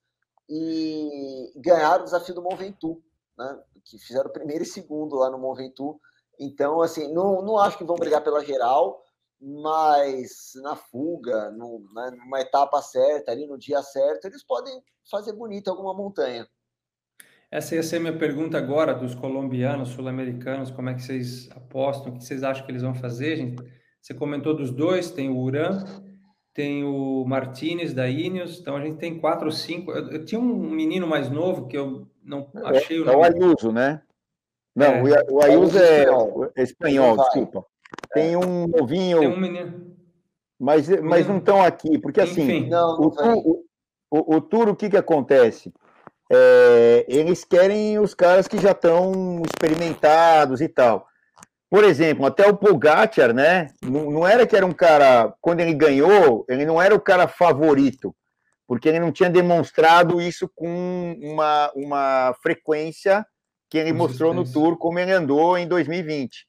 [0.49, 3.01] e ganharam o desafio do Mont Ventoux,
[3.39, 3.61] né?
[3.85, 6.01] Que fizeram primeiro e segundo lá no Mont Ventoux.
[6.39, 9.03] Então, assim, não, não acho que vão brigar pela geral,
[9.41, 15.33] mas na fuga, no, né, numa etapa certa, ali no dia certo, eles podem fazer
[15.33, 16.49] bonita alguma montanha.
[17.51, 22.13] Essa ia ser a minha pergunta agora dos colombianos, sul-americanos, como é que vocês apostam,
[22.13, 23.63] o que vocês acham que eles vão fazer, gente?
[24.03, 25.85] Você comentou dos dois, tem o Uran,
[26.53, 29.93] tem o Martinez da Ineos, então a gente tem quatro ou cinco.
[29.93, 33.17] Eu, eu tinha um menino mais novo que eu não é, achei o nome.
[33.17, 34.03] É o Ayuso, né?
[34.75, 35.25] Não, é.
[35.31, 36.07] o Ayuso é,
[36.57, 37.65] é espanhol, desculpa.
[38.13, 39.21] Tem um novinho.
[39.21, 39.97] Tem um menino.
[40.59, 43.65] Mas, mas não estão aqui, porque assim, Enfim, não, não o,
[44.11, 45.73] o, o, o tour, o que, que acontece?
[46.29, 51.07] É, eles querem os caras que já estão experimentados e tal.
[51.73, 53.69] Por exemplo, até o Pogacar, né?
[53.83, 57.27] Não, não, era que era um cara, quando ele ganhou, ele não era o cara
[57.27, 58.15] favorito,
[58.67, 63.25] porque ele não tinha demonstrado isso com uma, uma frequência
[63.71, 66.47] que ele mostrou no Tour, como ele andou em 2020.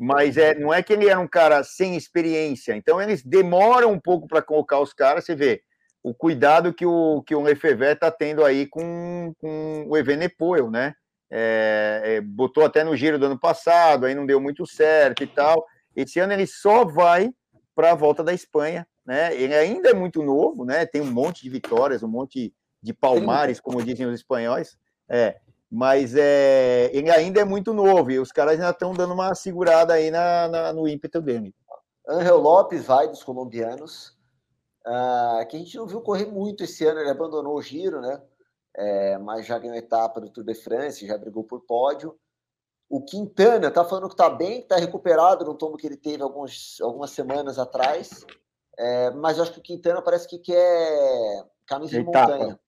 [0.00, 4.00] Mas é, não é que ele era um cara sem experiência, então eles demoram um
[4.00, 5.60] pouco para colocar os caras, você vê
[6.02, 10.94] o cuidado que o, que o Lefebvre está tendo aí com, com o Evenepoel, né?
[11.30, 15.26] É, é, botou até no giro do ano passado, aí não deu muito certo e
[15.26, 15.64] tal.
[15.94, 17.30] Esse ano ele só vai
[17.74, 19.34] para a volta da Espanha, né?
[19.34, 20.86] Ele ainda é muito novo, né?
[20.86, 22.52] Tem um monte de vitórias, um monte
[22.82, 24.76] de palmares, como dizem os espanhóis.
[25.08, 25.36] É,
[25.70, 29.94] mas é, ele ainda é muito novo e os caras ainda estão dando uma segurada
[29.94, 31.54] aí na, na, no ímpeto dele.
[32.08, 34.16] Angel Lopes vai dos colombianos,
[34.86, 38.22] uh, que a gente não viu correr muito esse ano, ele abandonou o giro, né?
[38.76, 42.16] É, mas já ganhou etapa do Tour de France, já brigou por pódio.
[42.88, 46.22] O Quintana tá falando que tá bem, que tá recuperado no tombo que ele teve
[46.22, 48.24] alguns, algumas semanas atrás,
[48.78, 52.26] é, mas eu acho que o Quintana parece que quer camisa etapa.
[52.26, 52.60] de montanha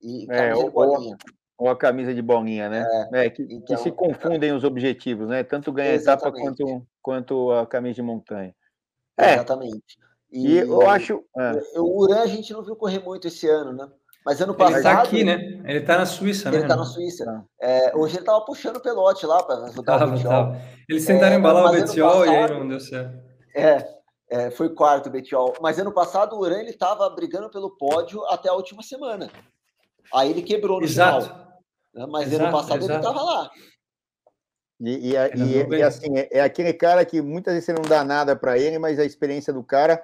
[0.00, 1.18] e é, camisa de bolinha.
[1.58, 2.84] Ou, ou a camisa de bolinha, né?
[3.12, 5.44] É, é que, então, que, se confundem os objetivos, né?
[5.44, 8.54] Tanto ganhar etapa quanto, quanto a camisa de montanha.
[9.16, 9.34] É.
[9.34, 9.98] Exatamente.
[10.30, 11.24] E, e eu acho.
[11.76, 13.88] O Uran a gente não viu correr muito esse ano, né?
[14.24, 14.72] Mas ano passado.
[14.72, 15.34] Ele está aqui, né?
[15.64, 16.56] Ele está na Suíça, ele né?
[16.58, 17.44] Ele está na Suíça.
[17.60, 20.56] É, hoje ele estava puxando o pelote lá para ajudar tava, o Betiol.
[20.88, 23.16] Eles tentaram é, embalar o Betiol e aí não deu certo.
[23.54, 23.88] É,
[24.30, 25.54] é, foi quarto o Betiol.
[25.60, 29.30] Mas ano passado o Uran estava brigando pelo pódio até a última semana.
[30.12, 31.26] Aí ele quebrou no exato.
[31.26, 31.48] final.
[31.94, 32.06] Né?
[32.08, 32.92] Mas exato, ano passado exato.
[32.92, 33.50] ele estava lá.
[34.80, 38.04] E, e, e, e assim, é, é, aquele cara que muitas vezes você não dá
[38.04, 40.02] nada para ele, mas a experiência do cara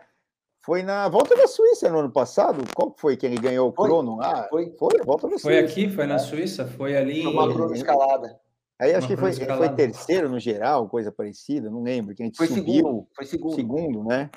[0.65, 2.65] Foi na volta da Suíça no ano passado.
[2.75, 4.49] Qual foi que ele ganhou o crono lá?
[4.49, 5.49] Foi, foi a volta da Suíça.
[5.49, 7.23] Foi aqui, foi na Suíça, foi ali.
[7.23, 8.41] Foi uma crono escalada.
[8.81, 12.15] Aí acho que foi, foi terceiro no geral, coisa parecida, não lembro.
[12.15, 12.65] Que a gente foi subiu.
[12.65, 13.55] Segundo, foi segundo.
[13.55, 14.31] Segundo, né?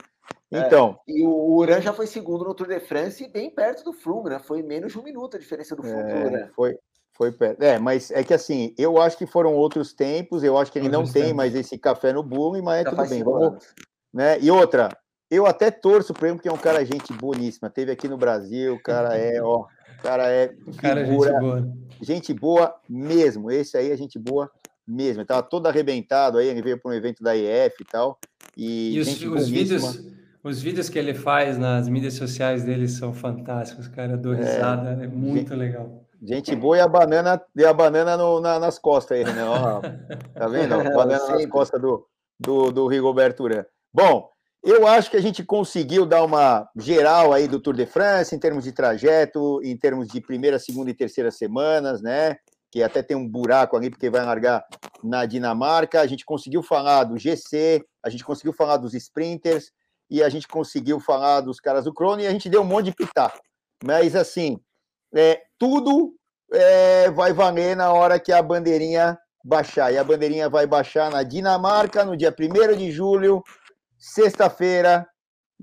[0.51, 0.99] É, então.
[1.07, 3.93] É, e o Uran já foi segundo no Tour de France e bem perto do
[3.93, 4.39] Froome, né?
[4.39, 6.78] Foi menos de um minuto a diferença do Froome é, Foi,
[7.13, 7.61] foi perto.
[7.61, 10.89] É, mas é que assim, eu acho que foram outros tempos, eu acho que ele
[10.89, 13.23] não tem mais esse café no bolo, mas é tudo bem.
[13.23, 13.65] Vamos,
[14.13, 14.38] né?
[14.41, 14.89] E outra,
[15.30, 17.69] eu até torço para ele, porque é um cara gente boníssima.
[17.69, 21.78] Teve aqui no Brasil, o cara é, ó, o cara é cara figura, gente boa.
[22.01, 23.51] Gente boa mesmo.
[23.51, 24.49] Esse aí é gente boa
[24.88, 25.21] mesmo.
[25.21, 28.17] Ele tava todo arrebentado aí, ele veio para um evento da IF e tal.
[28.55, 30.01] E, e os, os vídeos,
[30.43, 34.13] os vídeos que ele faz nas mídias sociais dele são fantásticos, cara.
[34.13, 34.38] Eu dou é.
[34.38, 36.05] risada, é, é muito gente, legal.
[36.23, 39.43] Gente boa e a banana, e a banana no, na, nas costas aí, né?
[39.43, 39.82] Ó,
[40.34, 40.73] tá vendo?
[40.73, 42.07] A banana nas costas do,
[42.39, 43.65] do, do Rigoberto Urã.
[43.93, 44.30] Bom,
[44.64, 48.39] eu acho que a gente conseguiu dar uma geral aí do Tour de France, em
[48.39, 52.38] termos de trajeto, em termos de primeira, segunda e terceira semanas, né?
[52.72, 54.66] Que até tem um buraco ali, porque vai largar
[55.03, 56.01] na Dinamarca.
[56.01, 59.72] A gente conseguiu falar do GC, a gente conseguiu falar dos sprinters,
[60.10, 62.86] e a gente conseguiu falar dos caras do Crono, e a gente deu um monte
[62.86, 63.39] de pitaco.
[63.84, 64.60] Mas, assim,
[65.14, 66.14] é, tudo
[66.51, 69.93] é, vai valer na hora que a bandeirinha baixar.
[69.93, 73.41] E a bandeirinha vai baixar na Dinamarca, no dia 1 de julho,
[73.98, 75.08] Sexta-feira,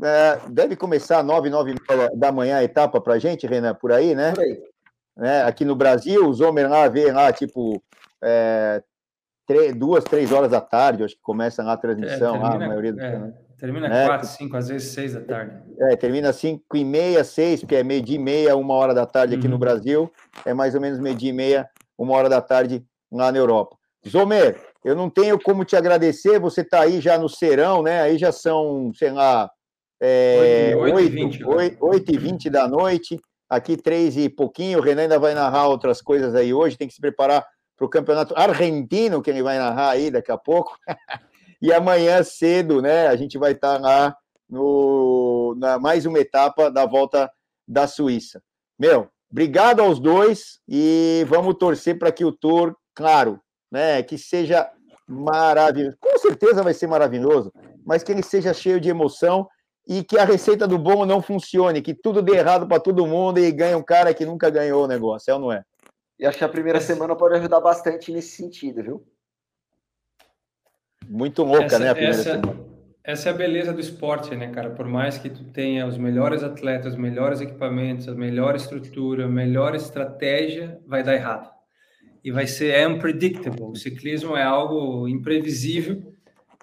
[0.02, 1.74] é, deve começar às 9, 9
[2.14, 4.32] da manhã a etapa para gente, Renan, por aí, né?
[4.32, 4.62] Por aí.
[5.18, 7.80] É, aqui no Brasil, os homens lá vê lá, tipo,
[8.20, 8.82] é,
[9.46, 12.64] três, duas, três horas da tarde, acho que começa lá a transmissão, é, termina, lá,
[12.64, 15.56] a maioria do é, Termina é, quatro, cinco, às vezes seis da tarde.
[15.78, 19.36] É, termina cinco e meia, seis, porque é meio-dia e meia, uma hora da tarde
[19.36, 19.52] aqui uhum.
[19.52, 20.12] no Brasil,
[20.44, 23.76] é mais ou menos meio-dia e meia, uma hora da tarde lá na Europa.
[24.06, 28.02] Zomer, eu não tenho como te agradecer, você está aí já no serão, né?
[28.02, 29.50] Aí já são, sei lá,
[30.00, 33.18] é, 8, 8, 20, 8, 8 e 20 da noite,
[33.48, 36.94] aqui 3 e pouquinho, o Renan ainda vai narrar outras coisas aí hoje, tem que
[36.94, 40.76] se preparar para o campeonato argentino, que ele vai narrar aí daqui a pouco.
[41.62, 44.16] e amanhã cedo, né, a gente vai estar tá lá
[44.48, 47.30] no, na mais uma etapa da volta
[47.66, 48.42] da Suíça.
[48.78, 53.40] Meu, obrigado aos dois e vamos torcer para que o Tour, claro,
[53.74, 54.70] né, que seja
[55.04, 55.96] maravilhoso.
[56.00, 57.52] Com certeza vai ser maravilhoso,
[57.84, 59.48] mas que ele seja cheio de emoção
[59.86, 63.40] e que a receita do bom não funcione, que tudo dê errado para todo mundo
[63.40, 65.64] e ganhe um cara que nunca ganhou o negócio, é ou não é?
[66.16, 69.06] E acho que a primeira semana pode ajudar bastante nesse sentido, viu?
[71.08, 71.90] Muito louca, essa, né?
[71.90, 72.64] A primeira essa, semana.
[73.02, 74.70] Essa é a beleza do esporte, né, cara?
[74.70, 79.28] Por mais que tu tenha os melhores atletas, os melhores equipamentos, a melhor estrutura, a
[79.28, 81.53] melhor estratégia, vai dar errado
[82.24, 83.64] e vai ser é unpredictable.
[83.64, 86.14] O ciclismo é algo imprevisível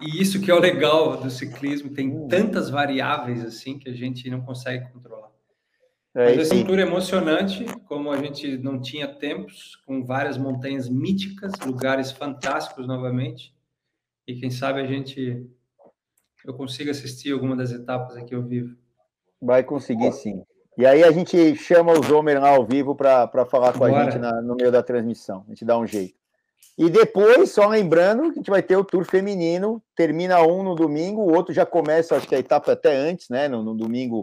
[0.02, 2.28] e isso que é o legal do ciclismo, tem hum.
[2.28, 5.30] tantas variáveis assim que a gente não consegue controlar.
[6.16, 10.90] É, Mas essa tour é emocionante, como a gente não tinha tempos, com várias montanhas
[10.90, 13.56] míticas, lugares fantásticos novamente.
[14.28, 15.48] E quem sabe a gente
[16.44, 18.76] eu consiga assistir alguma das etapas aqui ao vivo.
[19.40, 20.44] Vai conseguir sim.
[20.78, 23.98] E aí a gente chama o Zomer lá ao vivo para falar com Bora.
[23.98, 25.44] a gente na, no meio da transmissão.
[25.48, 26.16] A gente dá um jeito.
[26.78, 29.84] E depois, só lembrando, que a gente vai ter o Tour feminino.
[29.96, 33.48] Termina um no domingo, o outro já começa, acho que a etapa até antes, né?
[33.48, 34.22] No, no domingo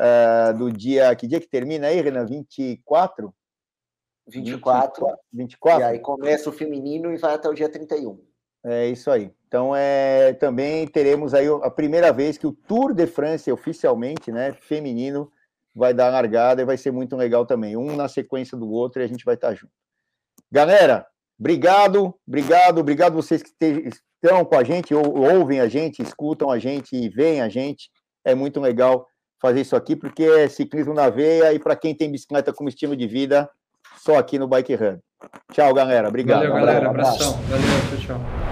[0.00, 1.14] uh, do dia.
[1.14, 2.24] Que dia que termina aí, Renan?
[2.24, 3.32] 24?
[4.26, 5.06] 24.
[5.32, 5.80] 24.
[5.80, 8.18] E aí começa o feminino e vai até o dia 31.
[8.64, 9.30] É isso aí.
[9.46, 14.52] Então, é, também teremos aí a primeira vez que o Tour de France, oficialmente, né,
[14.52, 15.30] feminino,
[15.74, 17.76] vai dar a largada e vai ser muito legal também.
[17.76, 19.72] Um na sequência do outro e a gente vai estar junto.
[20.50, 21.06] Galera,
[21.38, 26.58] obrigado, obrigado, obrigado vocês que estão com a gente, ou, ouvem a gente, escutam a
[26.58, 27.90] gente e veem a gente.
[28.24, 29.06] É muito legal
[29.40, 32.94] fazer isso aqui, porque é ciclismo na veia e para quem tem bicicleta como estilo
[32.94, 33.48] de vida,
[33.98, 34.98] só aqui no Bike Run.
[35.52, 36.08] Tchau, galera.
[36.08, 36.40] Obrigado.
[36.40, 36.88] Valeu, galera.
[36.88, 37.32] Abração.
[37.42, 38.49] Valeu, tchau, tchau.